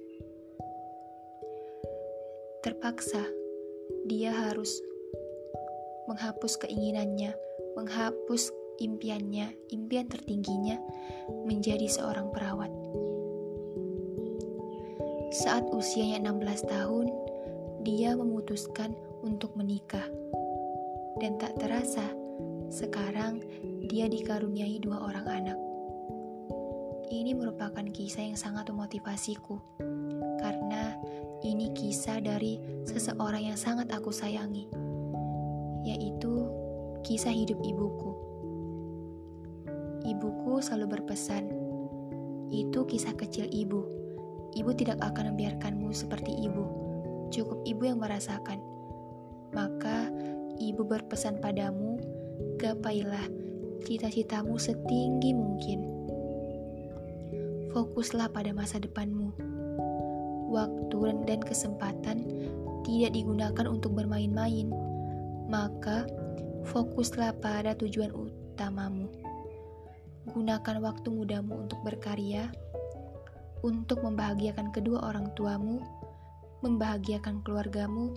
Terpaksa, 2.62 3.26
dia 4.06 4.30
harus 4.30 4.70
menghapus 6.06 6.62
keinginannya, 6.62 7.34
menghapus 7.74 8.54
impiannya, 8.80 9.52
impian 9.74 10.08
tertingginya, 10.08 10.80
menjadi 11.44 11.84
seorang 11.90 12.32
perawat. 12.32 12.72
Saat 15.32 15.68
usianya 15.72 16.28
16 16.28 16.68
tahun, 16.68 17.06
dia 17.82 18.12
memutuskan 18.14 18.92
untuk 19.24 19.56
menikah. 19.56 20.04
Dan 21.18 21.40
tak 21.40 21.56
terasa, 21.56 22.04
sekarang 22.68 23.40
dia 23.88 24.08
dikaruniai 24.08 24.80
dua 24.80 25.00
orang 25.02 25.26
anak. 25.28 25.58
Ini 27.12 27.36
merupakan 27.36 27.84
kisah 27.92 28.24
yang 28.24 28.38
sangat 28.40 28.72
memotivasiku, 28.72 29.60
karena 30.40 30.96
ini 31.44 31.68
kisah 31.76 32.24
dari 32.24 32.56
seseorang 32.88 33.52
yang 33.52 33.58
sangat 33.60 33.92
aku 33.92 34.08
sayangi, 34.08 34.70
yaitu 35.84 36.48
kisah 37.04 37.34
hidup 37.34 37.60
ibuku. 37.60 38.31
Ibuku 40.02 40.58
selalu 40.58 40.98
berpesan, 40.98 41.46
itu 42.52 42.84
kisah 42.84 43.16
kecil 43.16 43.48
ibu. 43.48 43.86
Ibu 44.52 44.70
tidak 44.76 45.00
akan 45.00 45.32
membiarkanmu 45.32 45.88
seperti 45.96 46.36
ibu. 46.44 46.64
Cukup 47.32 47.64
ibu 47.64 47.88
yang 47.88 47.96
merasakan. 47.96 48.60
Maka 49.56 50.12
ibu 50.60 50.84
berpesan 50.84 51.40
padamu, 51.40 51.96
gapailah 52.60 53.24
cita-citamu 53.88 54.60
setinggi 54.60 55.32
mungkin. 55.32 55.80
Fokuslah 57.72 58.28
pada 58.28 58.52
masa 58.52 58.76
depanmu. 58.76 59.32
Waktu 60.52 61.24
dan 61.24 61.40
kesempatan 61.40 62.28
tidak 62.84 63.16
digunakan 63.16 63.64
untuk 63.64 63.96
bermain-main. 63.96 64.68
Maka 65.48 66.04
fokuslah 66.68 67.32
pada 67.40 67.72
tujuan 67.80 68.12
utamamu. 68.12 69.08
Gunakan 70.30 70.78
waktu 70.78 71.08
mudamu 71.10 71.66
untuk 71.66 71.82
berkarya, 71.82 72.46
untuk 73.66 74.06
membahagiakan 74.06 74.70
kedua 74.70 75.02
orang 75.02 75.34
tuamu, 75.34 75.82
membahagiakan 76.62 77.42
keluargamu, 77.42 78.14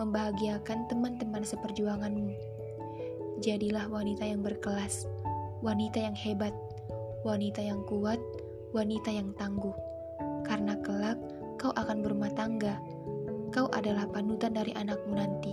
membahagiakan 0.00 0.88
teman-teman 0.88 1.44
seperjuanganmu. 1.44 2.32
Jadilah 3.44 3.92
wanita 3.92 4.24
yang 4.24 4.40
berkelas, 4.40 5.04
wanita 5.60 6.00
yang 6.00 6.16
hebat, 6.16 6.56
wanita 7.28 7.60
yang 7.60 7.84
kuat, 7.84 8.20
wanita 8.72 9.12
yang 9.12 9.36
tangguh. 9.36 9.76
Karena 10.48 10.80
kelak 10.80 11.20
kau 11.60 11.76
akan 11.76 12.00
berumah 12.00 12.32
tangga, 12.32 12.80
kau 13.52 13.68
adalah 13.76 14.08
panutan 14.08 14.56
dari 14.56 14.72
anakmu 14.72 15.12
nanti. 15.12 15.52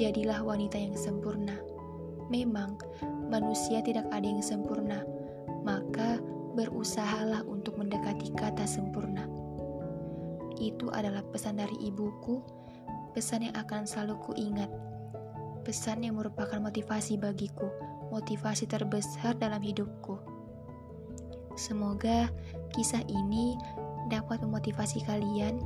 Jadilah 0.00 0.40
wanita 0.40 0.80
yang 0.80 0.96
sempurna. 0.96 1.60
Memang 2.32 2.78
manusia 3.30 3.78
tidak 3.80 4.10
ada 4.10 4.26
yang 4.26 4.42
sempurna, 4.42 5.06
maka 5.62 6.18
berusahalah 6.58 7.46
untuk 7.46 7.78
mendekati 7.78 8.34
kata 8.34 8.66
sempurna. 8.66 9.24
Itu 10.58 10.90
adalah 10.92 11.24
pesan 11.30 11.62
dari 11.62 11.78
ibuku, 11.88 12.42
pesan 13.14 13.48
yang 13.48 13.56
akan 13.56 13.86
selalu 13.86 14.18
kuingat, 14.26 14.68
pesan 15.62 16.04
yang 16.04 16.18
merupakan 16.18 16.58
motivasi 16.58 17.16
bagiku, 17.16 17.70
motivasi 18.10 18.66
terbesar 18.66 19.38
dalam 19.38 19.62
hidupku. 19.62 20.18
Semoga 21.54 22.28
kisah 22.74 23.06
ini 23.06 23.54
dapat 24.10 24.42
memotivasi 24.42 25.06
kalian, 25.06 25.62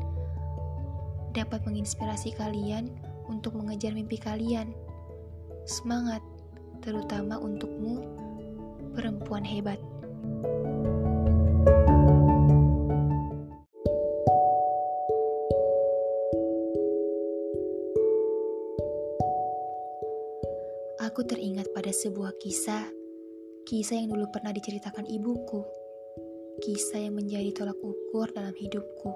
dapat 1.32 1.64
menginspirasi 1.64 2.36
kalian 2.36 2.92
untuk 3.26 3.56
mengejar 3.56 3.96
mimpi 3.96 4.20
kalian. 4.20 4.76
Semangat! 5.64 6.33
Terutama 6.84 7.40
untukmu, 7.40 8.04
perempuan 8.92 9.40
hebat. 9.40 9.80
Aku 21.00 21.24
teringat 21.24 21.72
pada 21.72 21.88
sebuah 21.88 22.36
kisah, 22.36 22.84
kisah 23.64 23.96
yang 23.96 24.12
dulu 24.12 24.28
pernah 24.28 24.52
diceritakan 24.52 25.08
ibuku, 25.08 25.64
kisah 26.60 27.00
yang 27.00 27.16
menjadi 27.16 27.48
tolak 27.54 27.80
ukur 27.80 28.28
dalam 28.34 28.52
hidupku, 28.52 29.14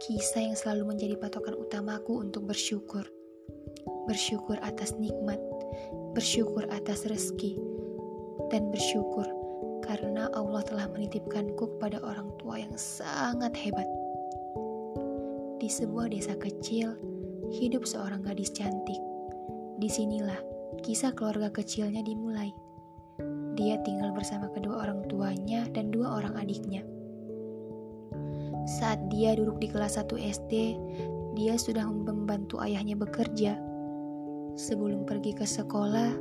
kisah 0.00 0.40
yang 0.40 0.56
selalu 0.56 0.96
menjadi 0.96 1.20
patokan 1.20 1.58
utamaku 1.58 2.22
untuk 2.22 2.48
bersyukur, 2.48 3.04
bersyukur 4.06 4.56
atas 4.62 4.94
nikmat, 4.96 5.42
bersyukur 6.12 6.68
atas 6.68 7.08
rezeki, 7.08 7.56
dan 8.52 8.68
bersyukur 8.68 9.24
karena 9.82 10.30
Allah 10.36 10.62
telah 10.62 10.86
menitipkanku 10.92 11.76
kepada 11.76 11.98
orang 12.04 12.30
tua 12.38 12.60
yang 12.60 12.72
sangat 12.76 13.52
hebat. 13.58 13.88
Di 15.58 15.66
sebuah 15.66 16.12
desa 16.12 16.36
kecil, 16.38 16.94
hidup 17.50 17.88
seorang 17.88 18.22
gadis 18.22 18.52
cantik. 18.54 18.98
Di 19.80 19.88
sinilah 19.90 20.38
kisah 20.86 21.10
keluarga 21.16 21.50
kecilnya 21.50 22.04
dimulai. 22.04 22.52
Dia 23.58 23.76
tinggal 23.84 24.14
bersama 24.16 24.48
kedua 24.52 24.86
orang 24.86 25.04
tuanya 25.10 25.66
dan 25.74 25.92
dua 25.92 26.22
orang 26.22 26.38
adiknya. 26.38 26.86
Saat 28.78 29.10
dia 29.10 29.34
duduk 29.34 29.58
di 29.58 29.68
kelas 29.68 29.98
1 29.98 30.06
SD, 30.18 30.52
dia 31.34 31.54
sudah 31.58 31.82
membantu 31.82 32.62
ayahnya 32.62 32.94
bekerja 32.94 33.58
Sebelum 34.52 35.08
pergi 35.08 35.32
ke 35.32 35.48
sekolah, 35.48 36.12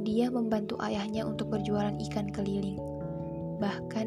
dia 0.00 0.32
membantu 0.32 0.80
ayahnya 0.80 1.28
untuk 1.28 1.52
berjualan 1.52 1.92
ikan 2.08 2.32
keliling. 2.32 2.80
Bahkan, 3.60 4.06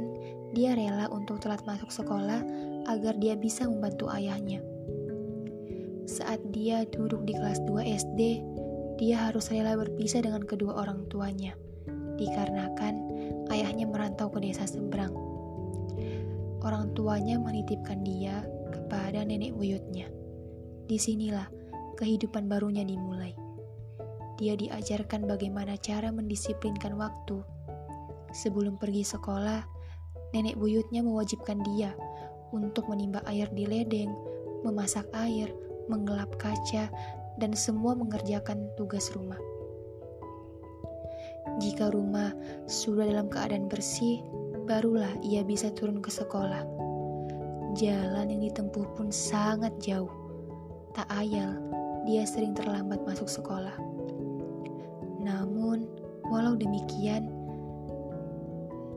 dia 0.57 0.73
rela 0.73 1.05
untuk 1.13 1.37
telat 1.39 1.61
masuk 1.69 1.93
sekolah 1.93 2.41
agar 2.89 3.13
dia 3.21 3.37
bisa 3.37 3.69
membantu 3.69 4.09
ayahnya. 4.09 4.65
Saat 6.09 6.41
dia 6.49 6.83
duduk 6.89 7.21
di 7.29 7.37
kelas 7.37 7.61
2 7.69 7.85
SD, 7.85 8.19
dia 8.97 9.29
harus 9.29 9.53
rela 9.53 9.77
berpisah 9.77 10.25
dengan 10.25 10.41
kedua 10.41 10.81
orang 10.81 11.05
tuanya, 11.07 11.53
dikarenakan 12.17 12.93
ayahnya 13.53 13.85
merantau 13.85 14.33
ke 14.33 14.41
desa 14.41 14.65
seberang. 14.65 15.13
Orang 16.65 16.97
tuanya 16.97 17.37
menitipkan 17.37 18.01
dia 18.01 18.41
kepada 18.73 19.21
nenek 19.21 19.53
buyutnya. 19.53 20.09
Di 20.89 20.97
sinilah 20.97 21.47
kehidupan 21.97 22.49
barunya 22.49 22.85
dimulai 22.85 23.40
dia 24.41 24.57
diajarkan 24.57 25.29
bagaimana 25.29 25.77
cara 25.77 26.09
mendisiplinkan 26.09 26.97
waktu. 26.97 27.45
Sebelum 28.33 28.81
pergi 28.81 29.05
sekolah, 29.05 29.61
nenek 30.33 30.57
buyutnya 30.57 31.05
mewajibkan 31.05 31.61
dia 31.61 31.93
untuk 32.49 32.89
menimba 32.89 33.21
air 33.29 33.45
di 33.53 33.69
ledeng, 33.69 34.09
memasak 34.65 35.05
air, 35.13 35.53
menggelap 35.85 36.33
kaca, 36.41 36.89
dan 37.37 37.53
semua 37.53 37.93
mengerjakan 37.93 38.65
tugas 38.81 39.13
rumah. 39.13 39.37
Jika 41.61 41.93
rumah 41.93 42.33
sudah 42.65 43.05
dalam 43.05 43.29
keadaan 43.29 43.69
bersih, 43.69 44.25
barulah 44.65 45.13
ia 45.21 45.45
bisa 45.45 45.69
turun 45.69 46.01
ke 46.01 46.09
sekolah. 46.09 46.65
Jalan 47.77 48.33
yang 48.33 48.41
ditempuh 48.49 48.89
pun 48.97 49.13
sangat 49.13 49.71
jauh. 49.77 50.09
Tak 50.97 51.07
ayal, 51.13 51.61
dia 52.09 52.25
sering 52.25 52.57
terlambat 52.57 53.05
masuk 53.05 53.29
sekolah. 53.29 54.00
Namun, 55.21 55.85
walau 56.27 56.57
demikian, 56.57 57.29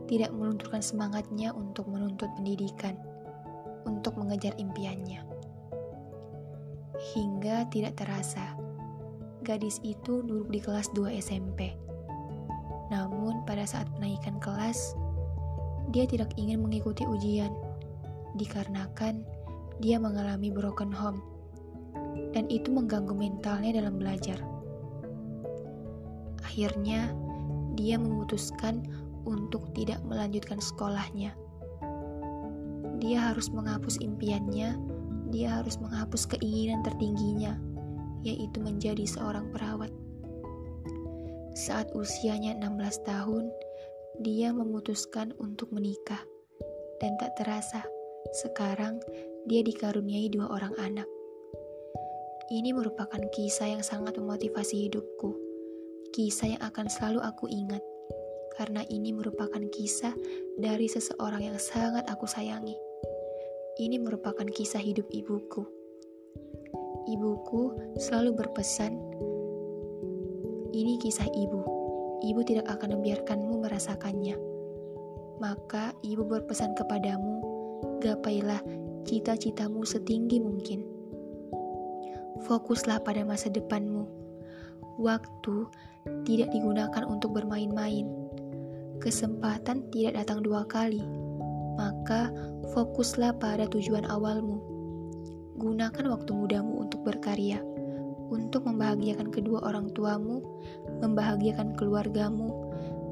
tidak 0.05 0.33
melunturkan 0.33 0.81
semangatnya 0.81 1.53
untuk 1.53 1.85
menuntut 1.89 2.29
pendidikan, 2.37 2.97
untuk 3.85 4.17
mengejar 4.17 4.53
impiannya. 4.57 5.21
Hingga 7.13 7.69
tidak 7.69 8.01
terasa, 8.01 8.57
gadis 9.45 9.77
itu 9.85 10.25
duduk 10.25 10.49
di 10.49 10.59
kelas 10.61 10.89
2 10.97 11.21
SMP. 11.21 11.77
Namun 12.89 13.45
pada 13.45 13.65
saat 13.65 13.89
penaikan 13.97 14.37
kelas, 14.41 14.97
dia 15.93 16.09
tidak 16.09 16.33
ingin 16.37 16.61
mengikuti 16.61 17.05
ujian, 17.05 17.53
dikarenakan 18.37 19.21
dia 19.83 19.99
mengalami 19.99 20.49
broken 20.49 20.89
home 20.89 21.19
dan 22.31 22.47
itu 22.51 22.71
mengganggu 22.71 23.11
mentalnya 23.15 23.79
dalam 23.79 23.99
belajar. 23.99 24.54
Akhirnya, 26.45 27.09
dia 27.73 27.97
memutuskan 27.97 28.85
untuk 29.25 29.73
tidak 29.73 29.99
melanjutkan 30.05 30.61
sekolahnya. 30.61 31.33
Dia 33.01 33.33
harus 33.33 33.49
menghapus 33.49 33.99
impiannya, 33.99 34.77
dia 35.33 35.49
harus 35.59 35.81
menghapus 35.81 36.29
keinginan 36.37 36.85
tertingginya, 36.85 37.57
yaitu 38.21 38.61
menjadi 38.61 39.03
seorang 39.03 39.49
perawat. 39.49 39.89
Saat 41.57 41.91
usianya 41.97 42.55
16 42.61 43.03
tahun, 43.03 43.49
dia 44.21 44.55
memutuskan 44.55 45.35
untuk 45.41 45.73
menikah. 45.75 46.23
Dan 47.03 47.19
tak 47.19 47.35
terasa, 47.35 47.83
sekarang 48.45 49.03
dia 49.43 49.59
dikaruniai 49.59 50.31
dua 50.31 50.47
orang 50.47 50.71
anak. 50.79 51.07
Ini 52.47 52.71
merupakan 52.71 53.19
kisah 53.35 53.75
yang 53.75 53.83
sangat 53.83 54.15
memotivasi 54.15 54.87
hidupku. 54.87 55.44
Kisah 56.15 56.55
yang 56.55 56.63
akan 56.63 56.87
selalu 56.87 57.19
aku 57.27 57.51
ingat. 57.51 57.83
Karena 58.55 58.87
ini 58.87 59.11
merupakan 59.11 59.59
kisah 59.67 60.15
dari 60.55 60.87
seseorang 60.87 61.43
yang 61.43 61.59
sangat 61.59 62.07
aku 62.07 62.23
sayangi. 62.23 62.71
Ini 63.75 63.99
merupakan 63.99 64.47
kisah 64.47 64.79
hidup 64.79 65.11
ibuku. 65.11 65.67
Ibuku 67.11 67.75
selalu 67.99 68.31
berpesan, 68.31 68.95
ini 70.71 70.95
kisah 71.03 71.27
ibu. 71.27 71.59
Ibu 72.23 72.47
tidak 72.47 72.71
akan 72.71 72.95
membiarkanmu 72.95 73.67
merasakannya. 73.67 74.39
Maka 75.43 75.91
ibu 75.99 76.23
berpesan 76.23 76.79
kepadamu, 76.79 77.43
gapailah 77.99 78.63
cita-citamu 79.03 79.83
setinggi 79.83 80.39
mungkin 80.39 80.95
fokuslah 82.45 83.01
pada 83.01 83.25
masa 83.25 83.49
depanmu. 83.51 84.24
Waktu 84.95 85.55
tidak 86.23 86.53
digunakan 86.53 87.03
untuk 87.03 87.35
bermain-main. 87.35 88.05
Kesempatan 89.01 89.91
tidak 89.91 90.23
datang 90.23 90.45
dua 90.45 90.63
kali, 90.65 91.03
maka 91.75 92.31
fokuslah 92.71 93.35
pada 93.35 93.67
tujuan 93.67 94.07
awalmu. 94.07 94.61
Gunakan 95.59 96.05
waktu 96.13 96.31
mudamu 96.31 96.85
untuk 96.85 97.03
berkarya, 97.03 97.59
untuk 98.31 98.65
membahagiakan 98.65 99.29
kedua 99.29 99.65
orang 99.67 99.91
tuamu, 99.91 100.41
membahagiakan 101.03 101.75
keluargamu, 101.75 102.49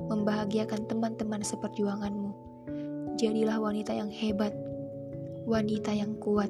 membahagiakan 0.08 0.88
teman-teman 0.88 1.43
seperjuanganmu. 1.43 2.32
Jadilah 3.19 3.60
wanita 3.62 3.93
yang 3.93 4.10
hebat, 4.10 4.56
wanita 5.46 5.91
yang 5.93 6.15
kuat, 6.17 6.50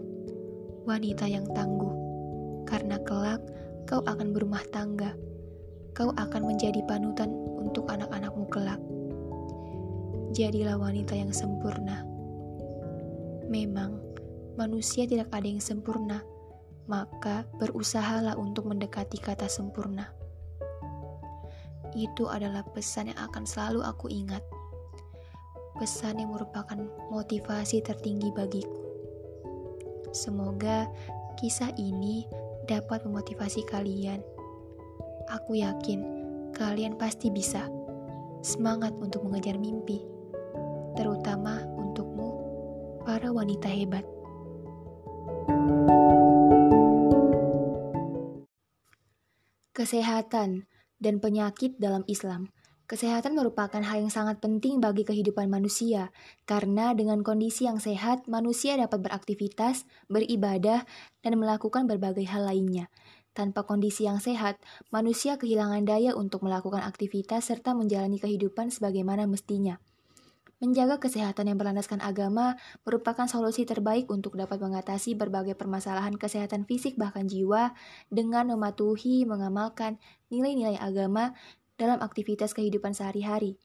wanita 0.86 1.26
yang 1.28 1.48
tangguh 1.52 1.92
karena 2.68 2.98
kelak 3.04 3.42
kau 3.84 4.02
akan 4.04 4.32
berumah 4.32 4.64
tangga. 4.72 5.16
Kau 5.94 6.10
akan 6.16 6.42
menjadi 6.50 6.82
panutan 6.90 7.30
untuk 7.60 7.86
anak-anakmu 7.86 8.46
kelak. 8.50 8.82
Jadilah 10.34 10.82
wanita 10.82 11.14
yang 11.14 11.30
sempurna. 11.30 12.02
Memang, 13.46 14.02
manusia 14.58 15.06
tidak 15.06 15.30
ada 15.30 15.46
yang 15.46 15.62
sempurna, 15.62 16.26
maka 16.90 17.46
berusahalah 17.62 18.34
untuk 18.34 18.66
mendekati 18.66 19.22
kata 19.22 19.46
sempurna. 19.46 20.10
Itu 21.94 22.26
adalah 22.26 22.66
pesan 22.74 23.14
yang 23.14 23.20
akan 23.30 23.46
selalu 23.46 23.86
aku 23.86 24.10
ingat. 24.10 24.42
Pesan 25.78 26.18
yang 26.18 26.34
merupakan 26.34 26.78
motivasi 27.14 27.86
tertinggi 27.86 28.34
bagiku. 28.34 28.82
Semoga 30.10 30.90
kisah 31.38 31.74
ini 31.78 32.26
dapat 32.68 33.04
memotivasi 33.04 33.68
kalian. 33.68 34.24
Aku 35.32 35.56
yakin 35.56 36.04
kalian 36.54 36.96
pasti 36.96 37.34
bisa. 37.34 37.68
Semangat 38.44 38.92
untuk 39.00 39.24
mengejar 39.24 39.56
mimpi, 39.56 40.04
terutama 41.00 41.64
untukmu, 41.80 42.30
para 43.08 43.32
wanita 43.32 43.72
hebat. 43.72 44.04
Kesehatan 49.72 50.68
dan 51.00 51.16
penyakit 51.24 51.80
dalam 51.80 52.04
Islam. 52.12 52.52
Kesehatan 52.94 53.34
merupakan 53.34 53.82
hal 53.82 54.06
yang 54.06 54.14
sangat 54.14 54.38
penting 54.38 54.78
bagi 54.78 55.02
kehidupan 55.02 55.50
manusia, 55.50 56.14
karena 56.46 56.94
dengan 56.94 57.26
kondisi 57.26 57.66
yang 57.66 57.82
sehat, 57.82 58.30
manusia 58.30 58.78
dapat 58.78 59.02
beraktivitas, 59.02 59.90
beribadah, 60.14 60.86
dan 61.26 61.34
melakukan 61.42 61.90
berbagai 61.90 62.30
hal 62.30 62.46
lainnya. 62.46 62.94
Tanpa 63.34 63.66
kondisi 63.66 64.06
yang 64.06 64.22
sehat, 64.22 64.62
manusia 64.94 65.42
kehilangan 65.42 65.90
daya 65.90 66.14
untuk 66.14 66.46
melakukan 66.46 66.86
aktivitas 66.86 67.50
serta 67.50 67.74
menjalani 67.74 68.22
kehidupan 68.22 68.70
sebagaimana 68.70 69.26
mestinya. 69.26 69.82
Menjaga 70.62 71.02
kesehatan 71.02 71.50
yang 71.50 71.58
berlandaskan 71.58 71.98
agama 71.98 72.62
merupakan 72.86 73.26
solusi 73.26 73.66
terbaik 73.66 74.06
untuk 74.14 74.38
dapat 74.38 74.62
mengatasi 74.62 75.18
berbagai 75.18 75.58
permasalahan 75.58 76.14
kesehatan 76.14 76.70
fisik 76.70 76.94
bahkan 76.96 77.26
jiwa 77.26 77.74
dengan 78.14 78.54
mematuhi 78.54 79.26
mengamalkan 79.26 80.00
nilai-nilai 80.32 80.80
agama 80.80 81.36
dalam 81.84 82.00
aktivitas 82.00 82.56
kehidupan 82.56 82.96
sehari-hari. 82.96 83.60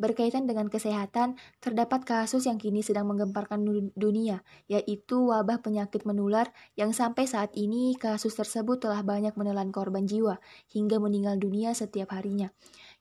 Berkaitan 0.00 0.48
dengan 0.50 0.66
kesehatan, 0.72 1.36
terdapat 1.60 2.02
kasus 2.02 2.48
yang 2.48 2.56
kini 2.56 2.80
sedang 2.80 3.06
menggemparkan 3.06 3.62
dunia, 3.94 4.40
yaitu 4.66 5.30
wabah 5.30 5.60
penyakit 5.62 6.08
menular 6.08 6.50
yang 6.74 6.96
sampai 6.96 7.28
saat 7.28 7.52
ini 7.54 7.94
kasus 8.00 8.32
tersebut 8.34 8.82
telah 8.82 9.04
banyak 9.04 9.36
menelan 9.38 9.70
korban 9.70 10.08
jiwa 10.08 10.40
hingga 10.72 10.98
meninggal 10.98 11.38
dunia 11.38 11.76
setiap 11.76 12.16
harinya, 12.16 12.50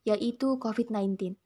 yaitu 0.05 0.59
COVID-19. 0.59 1.40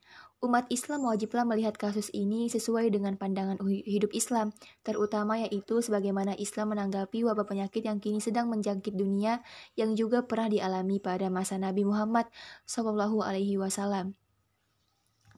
Umat 0.46 0.70
Islam 0.70 1.10
wajiblah 1.10 1.42
melihat 1.42 1.74
kasus 1.74 2.14
ini 2.14 2.46
sesuai 2.54 2.94
dengan 2.94 3.18
pandangan 3.18 3.58
hidup 3.66 4.14
Islam, 4.14 4.54
terutama 4.86 5.42
yaitu 5.42 5.82
sebagaimana 5.82 6.38
Islam 6.38 6.78
menanggapi 6.78 7.26
wabah 7.26 7.50
penyakit 7.50 7.82
yang 7.82 7.98
kini 7.98 8.22
sedang 8.22 8.46
menjangkit 8.54 8.94
dunia 8.94 9.42
yang 9.74 9.98
juga 9.98 10.22
pernah 10.30 10.54
dialami 10.54 11.02
pada 11.02 11.34
masa 11.34 11.58
Nabi 11.58 11.82
Muhammad 11.82 12.30
SAW. 12.70 13.26
Alaihi 13.26 13.58
Wasallam. 13.58 14.14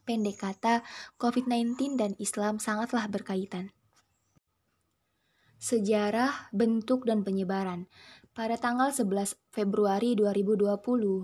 Pendek 0.03 0.43
kata, 0.43 0.83
COVID-19 1.15 1.95
dan 1.95 2.11
Islam 2.19 2.59
sangatlah 2.59 3.07
berkaitan. 3.07 3.71
Sejarah, 5.55 6.51
bentuk, 6.51 7.07
dan 7.07 7.23
penyebaran. 7.23 7.87
Pada 8.37 8.53
tanggal 8.53 8.93
11 8.93 9.33
Februari 9.49 10.13
2020, 10.13 10.77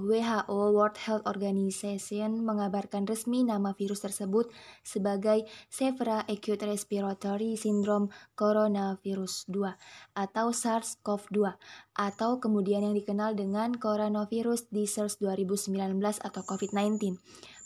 WHO 0.09 0.59
World 0.73 0.97
Health 0.97 1.29
Organization 1.29 2.41
mengabarkan 2.41 3.05
resmi 3.05 3.45
nama 3.45 3.77
virus 3.77 4.01
tersebut 4.01 4.49
sebagai 4.81 5.45
Severe 5.69 6.25
Acute 6.25 6.65
Respiratory 6.65 7.53
Syndrome 7.53 8.09
Coronavirus 8.33 9.45
2 9.45 10.17
atau 10.17 10.49
SARS-CoV-2 10.49 11.53
atau 11.93 12.41
kemudian 12.41 12.81
yang 12.81 12.97
dikenal 12.97 13.37
dengan 13.37 13.77
Coronavirus 13.77 14.73
Disease 14.73 15.21
2019 15.21 15.69
atau 16.17 16.41
COVID-19. 16.41 17.21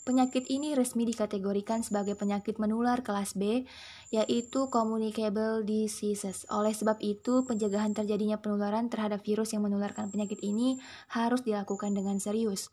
Penyakit 0.08 0.48
ini 0.48 0.72
resmi 0.72 1.04
dikategorikan 1.04 1.84
sebagai 1.84 2.16
penyakit 2.16 2.64
menular 2.64 3.04
kelas 3.04 3.36
B, 3.36 3.68
yaitu 4.08 4.72
communicable 4.72 5.68
diseases. 5.68 6.48
Oleh 6.48 6.72
sebab 6.72 7.04
itu, 7.04 7.44
pencegahan 7.44 7.92
terjadinya 7.92 8.40
penularan 8.40 8.88
terhadap 8.88 9.20
virus 9.28 9.52
yang 9.52 9.68
menularkan 9.68 10.08
penyakit 10.08 10.40
ini 10.40 10.80
harus 11.12 11.44
dilakukan 11.44 11.92
dengan 11.92 12.24
serius. 12.24 12.72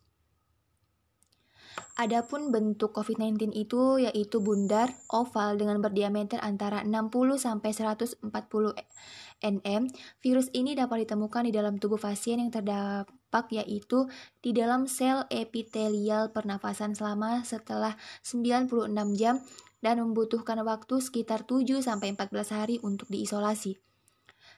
Adapun 1.99 2.55
bentuk 2.55 2.95
COVID-19 2.95 3.51
itu 3.51 3.99
yaitu 3.99 4.39
bundar 4.39 4.95
oval 5.11 5.59
dengan 5.59 5.83
berdiameter 5.83 6.39
antara 6.39 6.87
60 6.87 7.11
sampai 7.35 7.71
140 7.75 8.23
nm. 9.43 9.91
Virus 10.23 10.53
ini 10.53 10.77
dapat 10.77 11.09
ditemukan 11.09 11.49
di 11.49 11.53
dalam 11.55 11.81
tubuh 11.81 11.99
pasien 11.99 12.39
yang 12.39 12.53
terdampak 12.53 13.51
yaitu 13.51 14.07
di 14.45 14.55
dalam 14.55 14.87
sel 14.87 15.27
epitelial 15.33 16.31
pernafasan 16.31 16.95
selama 16.95 17.43
setelah 17.43 17.99
96 18.23 18.91
jam 19.19 19.41
dan 19.85 20.01
membutuhkan 20.01 20.61
waktu 20.65 21.01
sekitar 21.01 21.45
7 21.45 21.85
sampai 21.85 22.17
14 22.17 22.57
hari 22.57 22.77
untuk 22.81 23.11
diisolasi. 23.13 23.81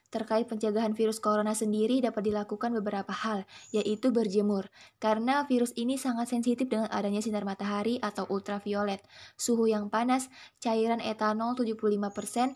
Terkait 0.07 0.47
pencegahan 0.47 0.95
virus 0.95 1.19
corona 1.19 1.51
sendiri 1.51 1.99
dapat 1.99 2.31
dilakukan 2.31 2.71
beberapa 2.79 3.11
hal, 3.11 3.43
yaitu 3.75 4.15
berjemur. 4.15 4.71
Karena 5.03 5.43
virus 5.43 5.75
ini 5.75 5.99
sangat 5.99 6.31
sensitif 6.31 6.71
dengan 6.71 6.87
adanya 6.95 7.19
sinar 7.19 7.43
matahari 7.43 7.99
atau 7.99 8.23
ultraviolet. 8.31 9.03
Suhu 9.35 9.67
yang 9.67 9.91
panas, 9.91 10.31
cairan 10.63 11.03
etanol 11.03 11.59
75%, 11.59 12.55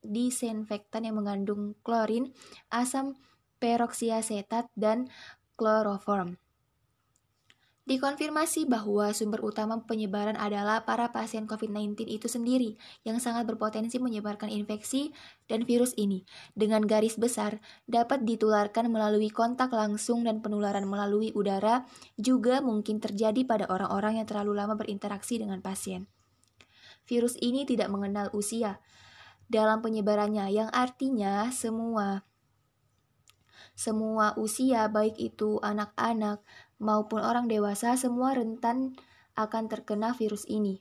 disinfektan 0.00 1.02
yang 1.04 1.20
mengandung 1.20 1.76
klorin, 1.84 2.32
asam 2.72 3.20
peroksiasetat, 3.60 4.72
dan 4.76 5.12
kloroform. 5.60 6.40
Dikonfirmasi 7.86 8.66
bahwa 8.66 9.14
sumber 9.14 9.46
utama 9.46 9.78
penyebaran 9.86 10.34
adalah 10.34 10.82
para 10.82 11.14
pasien 11.14 11.46
COVID-19 11.46 12.10
itu 12.10 12.26
sendiri 12.26 12.74
yang 13.06 13.22
sangat 13.22 13.46
berpotensi 13.46 14.02
menyebarkan 14.02 14.50
infeksi 14.50 15.14
dan 15.46 15.62
virus 15.62 15.94
ini. 15.94 16.26
Dengan 16.58 16.82
garis 16.82 17.14
besar, 17.14 17.62
dapat 17.86 18.26
ditularkan 18.26 18.90
melalui 18.90 19.30
kontak 19.30 19.70
langsung 19.70 20.26
dan 20.26 20.42
penularan 20.42 20.82
melalui 20.82 21.30
udara 21.30 21.86
juga 22.18 22.58
mungkin 22.58 22.98
terjadi 22.98 23.46
pada 23.46 23.70
orang-orang 23.70 24.18
yang 24.18 24.26
terlalu 24.26 24.58
lama 24.58 24.74
berinteraksi 24.74 25.38
dengan 25.38 25.62
pasien. 25.62 26.10
Virus 27.06 27.38
ini 27.38 27.62
tidak 27.70 27.86
mengenal 27.86 28.34
usia 28.34 28.82
dalam 29.46 29.78
penyebarannya 29.78 30.50
yang 30.50 30.74
artinya 30.74 31.54
semua 31.54 32.26
semua 33.76 34.32
usia 34.40 34.88
baik 34.88 35.20
itu 35.20 35.60
anak-anak, 35.60 36.40
maupun 36.80 37.20
orang 37.20 37.44
dewasa 37.44 37.92
semua 38.00 38.32
rentan 38.32 38.96
akan 39.36 39.68
terkena 39.68 40.16
virus 40.16 40.48
ini. 40.48 40.80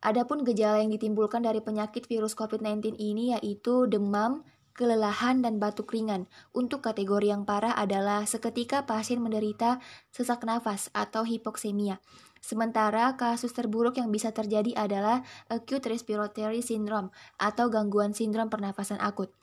Adapun 0.00 0.48
gejala 0.48 0.80
yang 0.80 0.88
ditimbulkan 0.88 1.44
dari 1.44 1.60
penyakit 1.60 2.08
virus 2.08 2.32
COVID-19 2.32 2.96
ini 2.96 3.36
yaitu 3.36 3.84
demam, 3.84 4.46
kelelahan, 4.76 5.40
dan 5.40 5.58
batuk 5.58 5.90
ringan. 5.90 6.28
Untuk 6.52 6.84
kategori 6.84 7.32
yang 7.32 7.42
parah 7.48 7.74
adalah 7.74 8.22
seketika 8.28 8.84
pasien 8.84 9.18
menderita 9.18 9.80
sesak 10.12 10.44
nafas 10.44 10.92
atau 10.92 11.24
hipoksemia. 11.24 11.98
Sementara 12.38 13.18
kasus 13.18 13.50
terburuk 13.50 13.98
yang 13.98 14.12
bisa 14.14 14.30
terjadi 14.30 14.78
adalah 14.78 15.26
acute 15.50 15.90
respiratory 15.90 16.62
syndrome 16.62 17.10
atau 17.40 17.66
gangguan 17.66 18.14
sindrom 18.14 18.46
pernafasan 18.46 19.02
akut. 19.02 19.34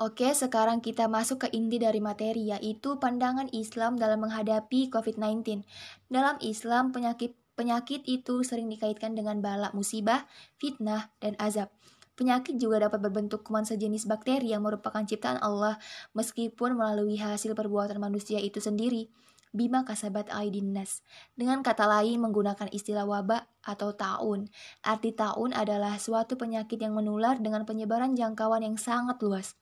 Oke, 0.00 0.32
sekarang 0.32 0.80
kita 0.80 1.12
masuk 1.12 1.44
ke 1.44 1.48
inti 1.52 1.76
dari 1.76 2.00
materi, 2.00 2.48
yaitu 2.48 2.96
pandangan 2.96 3.52
Islam 3.52 4.00
dalam 4.00 4.24
menghadapi 4.24 4.88
COVID-19. 4.88 5.60
Dalam 6.08 6.40
Islam, 6.40 6.88
penyakit 6.88 7.36
penyakit 7.52 8.08
itu 8.08 8.40
sering 8.40 8.72
dikaitkan 8.72 9.12
dengan 9.12 9.44
bala 9.44 9.68
musibah, 9.76 10.24
fitnah, 10.56 11.12
dan 11.20 11.36
azab. 11.36 11.68
Penyakit 12.16 12.56
juga 12.56 12.88
dapat 12.88 12.96
berbentuk 12.96 13.44
kuman 13.44 13.68
sejenis 13.68 14.08
bakteri 14.08 14.56
yang 14.56 14.64
merupakan 14.64 15.04
ciptaan 15.04 15.36
Allah, 15.44 15.76
meskipun 16.16 16.80
melalui 16.80 17.20
hasil 17.20 17.52
perbuatan 17.52 18.00
manusia 18.00 18.40
itu 18.40 18.56
sendiri. 18.56 19.12
Bima 19.52 19.84
kasabat 19.84 20.32
aidinas. 20.32 21.04
Dengan 21.36 21.60
kata 21.60 21.84
lain 21.84 22.24
menggunakan 22.24 22.72
istilah 22.72 23.04
wabah 23.04 23.44
atau 23.68 23.92
taun. 23.92 24.48
Arti 24.80 25.12
taun 25.12 25.52
adalah 25.52 26.00
suatu 26.00 26.40
penyakit 26.40 26.80
yang 26.80 26.96
menular 26.96 27.36
dengan 27.36 27.68
penyebaran 27.68 28.16
jangkauan 28.16 28.64
yang 28.64 28.80
sangat 28.80 29.20
luas 29.20 29.59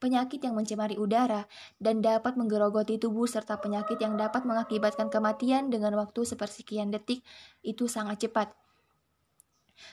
penyakit 0.00 0.40
yang 0.40 0.56
mencemari 0.56 0.96
udara, 0.96 1.44
dan 1.76 2.00
dapat 2.00 2.34
menggerogoti 2.40 2.96
tubuh 2.96 3.28
serta 3.28 3.60
penyakit 3.60 4.00
yang 4.00 4.16
dapat 4.16 4.48
mengakibatkan 4.48 5.12
kematian 5.12 5.68
dengan 5.68 5.94
waktu 6.00 6.24
sepersekian 6.24 6.88
detik 6.90 7.20
itu 7.60 7.86
sangat 7.86 8.26
cepat. 8.26 8.56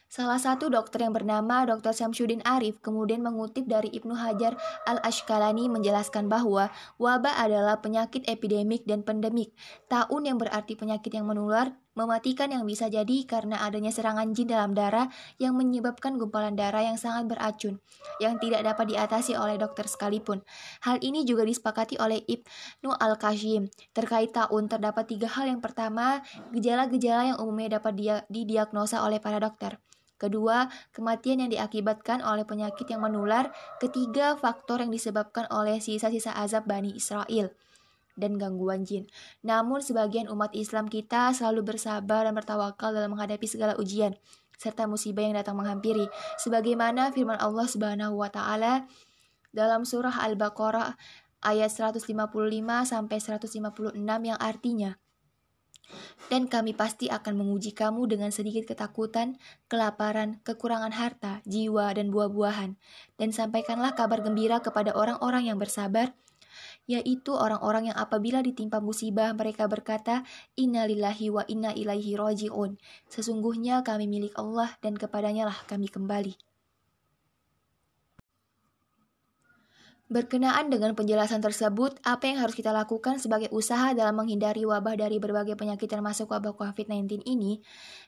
Salah 0.07 0.39
satu 0.39 0.67
dokter 0.67 1.03
yang 1.03 1.15
bernama 1.15 1.63
Dr. 1.63 1.95
Syamsuddin 1.95 2.43
Arif 2.43 2.79
kemudian 2.83 3.23
mengutip 3.23 3.67
dari 3.67 3.87
Ibnu 3.91 4.15
Hajar 4.19 4.59
al-Ashkalani 4.83 5.71
menjelaskan 5.71 6.27
bahwa 6.27 6.71
wabah 6.99 7.39
adalah 7.39 7.79
penyakit 7.79 8.27
epidemik 8.27 8.83
dan 8.83 9.03
pandemik. 9.03 9.55
Taun 9.87 10.27
yang 10.27 10.35
berarti 10.35 10.75
penyakit 10.75 11.11
yang 11.15 11.27
menular 11.27 11.71
mematikan 11.97 12.53
yang 12.53 12.61
bisa 12.69 12.85
jadi 12.93 13.25
karena 13.25 13.65
adanya 13.65 13.89
serangan 13.89 14.29
jin 14.37 14.53
dalam 14.53 14.77
darah 14.77 15.09
yang 15.41 15.57
menyebabkan 15.57 16.21
gumpalan 16.21 16.53
darah 16.53 16.85
yang 16.85 17.01
sangat 17.01 17.25
beracun, 17.25 17.81
yang 18.21 18.37
tidak 18.37 18.61
dapat 18.61 18.93
diatasi 18.93 19.33
oleh 19.33 19.57
dokter 19.57 19.89
sekalipun. 19.89 20.45
Hal 20.85 21.01
ini 21.01 21.25
juga 21.25 21.41
disepakati 21.41 21.97
oleh 21.97 22.21
Ibnu 22.21 22.93
Al-Kashim. 22.93 23.73
Terkait 23.97 24.29
taun 24.29 24.69
terdapat 24.69 25.09
tiga 25.09 25.25
hal 25.25 25.49
yang 25.49 25.59
pertama, 25.59 26.21
gejala-gejala 26.53 27.33
yang 27.33 27.37
umumnya 27.41 27.81
dapat 27.81 27.93
dia, 27.97 28.15
didiagnosa 28.29 29.01
oleh 29.01 29.17
para 29.17 29.41
dokter. 29.41 29.81
Kedua, 30.17 30.65
kematian 30.93 31.45
yang 31.45 31.51
diakibatkan 31.53 32.25
oleh 32.25 32.41
penyakit 32.41 32.89
yang 32.89 33.05
menular. 33.05 33.53
Ketiga, 33.77 34.33
faktor 34.33 34.81
yang 34.81 34.89
disebabkan 34.89 35.45
oleh 35.53 35.77
sisa-sisa 35.77 36.33
azab 36.33 36.65
Bani 36.65 36.93
Israel 36.97 37.53
dan 38.17 38.35
gangguan 38.35 38.83
jin. 38.83 39.05
Namun 39.45 39.79
sebagian 39.79 40.27
umat 40.33 40.51
Islam 40.57 40.89
kita 40.89 41.31
selalu 41.31 41.73
bersabar 41.73 42.25
dan 42.25 42.33
bertawakal 42.33 42.91
dalam 42.91 43.13
menghadapi 43.13 43.45
segala 43.45 43.77
ujian 43.77 44.17
serta 44.57 44.89
musibah 44.89 45.21
yang 45.21 45.37
datang 45.37 45.53
menghampiri. 45.53 46.09
Sebagaimana 46.41 47.13
firman 47.13 47.37
Allah 47.37 47.69
Subhanahu 47.69 48.17
wa 48.17 48.27
taala 48.33 48.89
dalam 49.53 49.85
surah 49.85 50.25
Al-Baqarah 50.25 50.97
ayat 51.45 51.69
155 51.69 52.09
sampai 52.83 53.17
156 53.21 53.95
yang 54.01 54.39
artinya 54.41 54.97
dan 56.27 56.51
kami 56.51 56.75
pasti 56.75 57.07
akan 57.07 57.39
menguji 57.39 57.71
kamu 57.71 58.11
dengan 58.11 58.35
sedikit 58.35 58.67
ketakutan, 58.67 59.39
kelaparan, 59.71 60.43
kekurangan 60.43 60.91
harta, 60.91 61.39
jiwa, 61.47 61.95
dan 61.95 62.11
buah-buahan. 62.11 62.75
Dan 63.15 63.29
sampaikanlah 63.31 63.95
kabar 63.95 64.19
gembira 64.19 64.59
kepada 64.59 64.91
orang-orang 64.91 65.47
yang 65.47 65.55
bersabar, 65.55 66.11
yaitu 66.87 67.35
orang-orang 67.35 67.91
yang 67.91 67.97
apabila 67.99 68.39
ditimpa 68.39 68.79
musibah 68.79 69.35
mereka 69.35 69.67
berkata, 69.67 70.23
Innalillahi 70.55 71.27
wa 71.29 71.43
inna 71.45 71.75
ilaihi 71.75 72.15
roji'un. 72.15 72.79
Sesungguhnya 73.11 73.83
kami 73.83 74.07
milik 74.07 74.33
Allah 74.39 74.71
dan 74.79 74.95
kepadanya 74.95 75.51
lah 75.51 75.59
kami 75.67 75.91
kembali. 75.91 76.46
Berkenaan 80.07 80.71
dengan 80.71 80.95
penjelasan 80.95 81.43
tersebut, 81.43 81.99
apa 81.99 82.31
yang 82.31 82.39
harus 82.39 82.55
kita 82.55 82.71
lakukan 82.71 83.19
sebagai 83.19 83.51
usaha 83.51 83.91
dalam 83.91 84.15
menghindari 84.15 84.63
wabah 84.63 84.95
dari 84.95 85.19
berbagai 85.19 85.59
penyakit 85.59 85.91
termasuk 85.91 86.31
wabah 86.31 86.55
COVID-19 86.55 87.27
ini? 87.27 87.59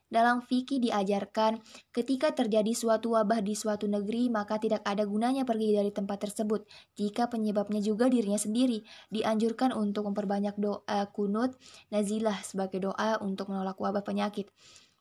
Dalam 0.08 0.40
fikih 0.40 0.80
diajarkan, 0.80 1.60
ketika 1.92 2.32
terjadi 2.32 2.72
suatu 2.72 3.20
wabah 3.20 3.44
di 3.44 3.52
suatu 3.52 3.92
negeri, 3.92 4.32
maka 4.32 4.56
tidak 4.64 4.80
ada 4.88 5.04
gunanya 5.04 5.44
pergi 5.44 5.76
dari 5.76 5.92
tempat 5.92 6.24
tersebut. 6.24 6.64
Jika 6.96 7.28
penyebabnya 7.28 7.84
juga 7.84 8.08
dirinya 8.08 8.40
sendiri, 8.40 8.80
dianjurkan 9.12 9.76
untuk 9.76 10.08
memperbanyak 10.08 10.56
doa 10.56 11.04
kunut 11.12 11.60
nazilah 11.92 12.40
sebagai 12.48 12.80
doa 12.80 13.20
untuk 13.20 13.52
menolak 13.52 13.76
wabah 13.76 14.08
penyakit. 14.08 14.48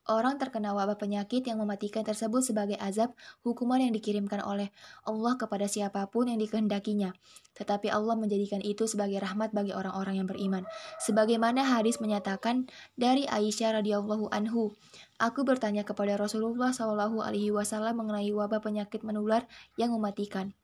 Orang 0.08 0.40
terkena 0.40 0.72
wabah 0.72 0.96
penyakit 0.96 1.44
yang 1.44 1.60
mematikan 1.60 2.00
tersebut 2.00 2.40
sebagai 2.40 2.80
azab, 2.80 3.12
hukuman 3.44 3.76
yang 3.76 3.92
dikirimkan 3.92 4.40
oleh 4.40 4.72
Allah 5.04 5.36
kepada 5.36 5.68
siapa 5.68 6.00
pun 6.08 6.32
yang 6.32 6.40
dikehendakinya. 6.40 7.12
Tetapi 7.52 7.92
Allah 7.92 8.16
menjadikan 8.16 8.64
itu 8.64 8.88
sebagai 8.88 9.20
rahmat 9.20 9.52
bagi 9.52 9.76
orang-orang 9.76 10.24
yang 10.24 10.24
beriman. 10.24 10.64
Sebagaimana 11.04 11.60
hadis 11.60 12.00
menyatakan 12.00 12.72
dari 12.96 13.28
Aisyah 13.28 13.84
radhiyallahu 13.84 14.32
anhu, 14.32 14.72
aku 15.20 15.44
bertanya 15.44 15.84
kepada 15.84 16.16
Rasulullah 16.16 16.72
Shallallahu 16.72 17.20
alaihi 17.20 17.52
wasallam 17.52 18.00
mengenai 18.00 18.32
wabah 18.32 18.64
penyakit 18.64 19.04
menular 19.04 19.44
yang 19.76 19.92
mematikan. 19.92 20.56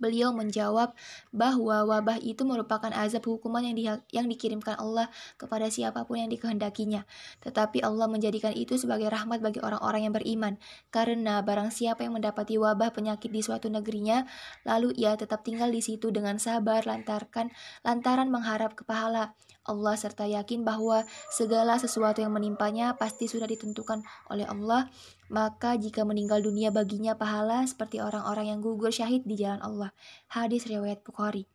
Beliau 0.00 0.32
menjawab 0.32 0.96
bahwa 1.30 1.84
wabah 1.84 2.18
itu 2.24 2.42
merupakan 2.48 2.88
azab 2.90 3.28
hukuman 3.28 3.60
yang, 3.60 3.76
di, 3.76 3.84
yang 4.16 4.26
dikirimkan 4.26 4.80
Allah 4.80 5.12
kepada 5.36 5.68
siapa 5.68 6.08
pun 6.08 6.24
yang 6.24 6.32
dikehendakinya. 6.32 7.04
Tetapi 7.44 7.84
Allah 7.84 8.08
menjadikan 8.08 8.56
itu 8.56 8.80
sebagai 8.80 9.12
rahmat 9.12 9.44
bagi 9.44 9.60
orang-orang 9.60 10.08
yang 10.08 10.14
beriman. 10.16 10.56
Karena 10.88 11.44
barang 11.44 11.68
siapa 11.68 12.02
yang 12.08 12.16
mendapati 12.16 12.56
wabah 12.56 12.96
penyakit 12.96 13.28
di 13.28 13.44
suatu 13.44 13.68
negerinya, 13.68 14.24
lalu 14.64 14.96
ia 14.96 15.14
tetap 15.20 15.44
tinggal 15.44 15.68
di 15.68 15.84
situ 15.84 16.08
dengan 16.08 16.40
sabar 16.40 16.82
lantarkan 16.88 17.52
lantaran 17.84 18.32
mengharap 18.32 18.72
kepahala. 18.72 19.36
Allah 19.70 19.94
serta 19.94 20.26
yakin 20.26 20.66
bahwa 20.66 21.06
segala 21.30 21.78
sesuatu 21.78 22.18
yang 22.18 22.34
menimpanya 22.34 22.98
pasti 22.98 23.30
sudah 23.30 23.46
ditentukan 23.46 24.02
oleh 24.26 24.50
Allah, 24.50 24.90
maka 25.30 25.78
jika 25.78 26.02
meninggal 26.02 26.42
dunia 26.42 26.74
baginya 26.74 27.14
pahala 27.14 27.62
seperti 27.62 28.02
orang-orang 28.02 28.50
yang 28.50 28.58
gugur 28.58 28.90
syahid 28.90 29.22
di 29.22 29.38
jalan 29.38 29.62
Allah. 29.62 29.94
Hadis 30.26 30.66
riwayat 30.66 31.06
Bukhari. 31.06 31.46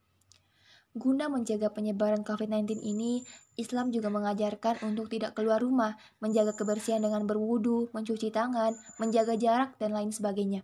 Guna 0.96 1.28
menjaga 1.28 1.76
penyebaran 1.76 2.24
COVID-19 2.24 2.80
ini, 2.80 3.28
Islam 3.60 3.92
juga 3.92 4.08
mengajarkan 4.08 4.80
untuk 4.88 5.12
tidak 5.12 5.36
keluar 5.36 5.60
rumah, 5.60 6.00
menjaga 6.24 6.56
kebersihan 6.56 7.04
dengan 7.04 7.28
berwudu, 7.28 7.92
mencuci 7.92 8.32
tangan, 8.32 8.72
menjaga 8.96 9.36
jarak, 9.36 9.76
dan 9.76 9.92
lain 9.92 10.16
sebagainya. 10.16 10.64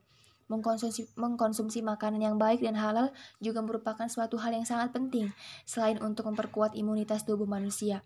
Mengkonsumsi, 0.52 1.08
mengkonsumsi 1.16 1.80
makanan 1.80 2.20
yang 2.20 2.36
baik 2.36 2.60
dan 2.60 2.76
halal 2.76 3.16
juga 3.40 3.64
merupakan 3.64 4.12
suatu 4.12 4.36
hal 4.36 4.52
yang 4.52 4.68
sangat 4.68 4.92
penting, 4.92 5.32
selain 5.64 5.96
untuk 6.04 6.28
memperkuat 6.28 6.76
imunitas 6.76 7.24
tubuh 7.24 7.48
manusia 7.48 8.04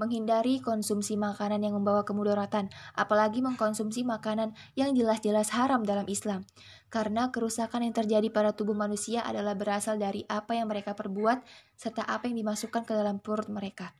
menghindari 0.00 0.64
konsumsi 0.64 1.20
makanan 1.20 1.60
yang 1.60 1.76
membawa 1.76 2.08
kemudaratan, 2.08 2.72
apalagi 2.96 3.44
mengkonsumsi 3.44 4.00
makanan 4.08 4.56
yang 4.72 4.96
jelas-jelas 4.96 5.52
haram 5.52 5.84
dalam 5.84 6.08
Islam. 6.08 6.48
Karena 6.88 7.28
kerusakan 7.28 7.84
yang 7.84 7.92
terjadi 7.92 8.32
pada 8.32 8.56
tubuh 8.56 8.72
manusia 8.72 9.20
adalah 9.20 9.52
berasal 9.52 10.00
dari 10.00 10.24
apa 10.24 10.56
yang 10.56 10.72
mereka 10.72 10.96
perbuat 10.96 11.44
serta 11.76 12.08
apa 12.08 12.32
yang 12.32 12.40
dimasukkan 12.40 12.88
ke 12.88 12.96
dalam 12.96 13.20
perut 13.20 13.52
mereka. 13.52 13.92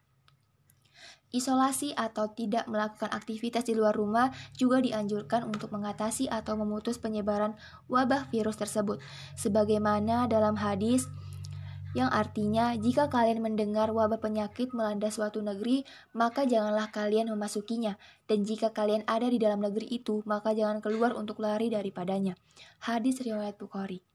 Isolasi 1.30 1.94
atau 1.94 2.30
tidak 2.34 2.66
melakukan 2.66 3.10
aktivitas 3.14 3.66
di 3.70 3.78
luar 3.78 3.94
rumah 3.94 4.34
juga 4.58 4.82
dianjurkan 4.82 5.46
untuk 5.46 5.70
mengatasi 5.70 6.26
atau 6.26 6.58
memutus 6.58 6.98
penyebaran 6.98 7.54
wabah 7.86 8.26
virus 8.34 8.58
tersebut. 8.58 8.98
Sebagaimana 9.38 10.26
dalam 10.26 10.58
hadis 10.58 11.06
yang 11.90 12.10
artinya 12.10 12.78
jika 12.78 13.10
kalian 13.10 13.42
mendengar 13.42 13.90
wabah 13.90 14.22
penyakit 14.22 14.70
melanda 14.70 15.10
suatu 15.10 15.42
negeri, 15.42 15.82
maka 16.14 16.46
janganlah 16.46 16.90
kalian 16.94 17.34
memasukinya, 17.34 17.98
dan 18.30 18.46
jika 18.46 18.70
kalian 18.70 19.02
ada 19.10 19.26
di 19.26 19.42
dalam 19.42 19.58
negeri 19.58 19.90
itu, 19.90 20.22
maka 20.22 20.54
jangan 20.54 20.78
keluar 20.78 21.18
untuk 21.18 21.42
lari 21.42 21.66
daripadanya. 21.66 22.38
Hadis 22.78 23.18
riwayat 23.18 23.58
Bukhari. 23.58 24.09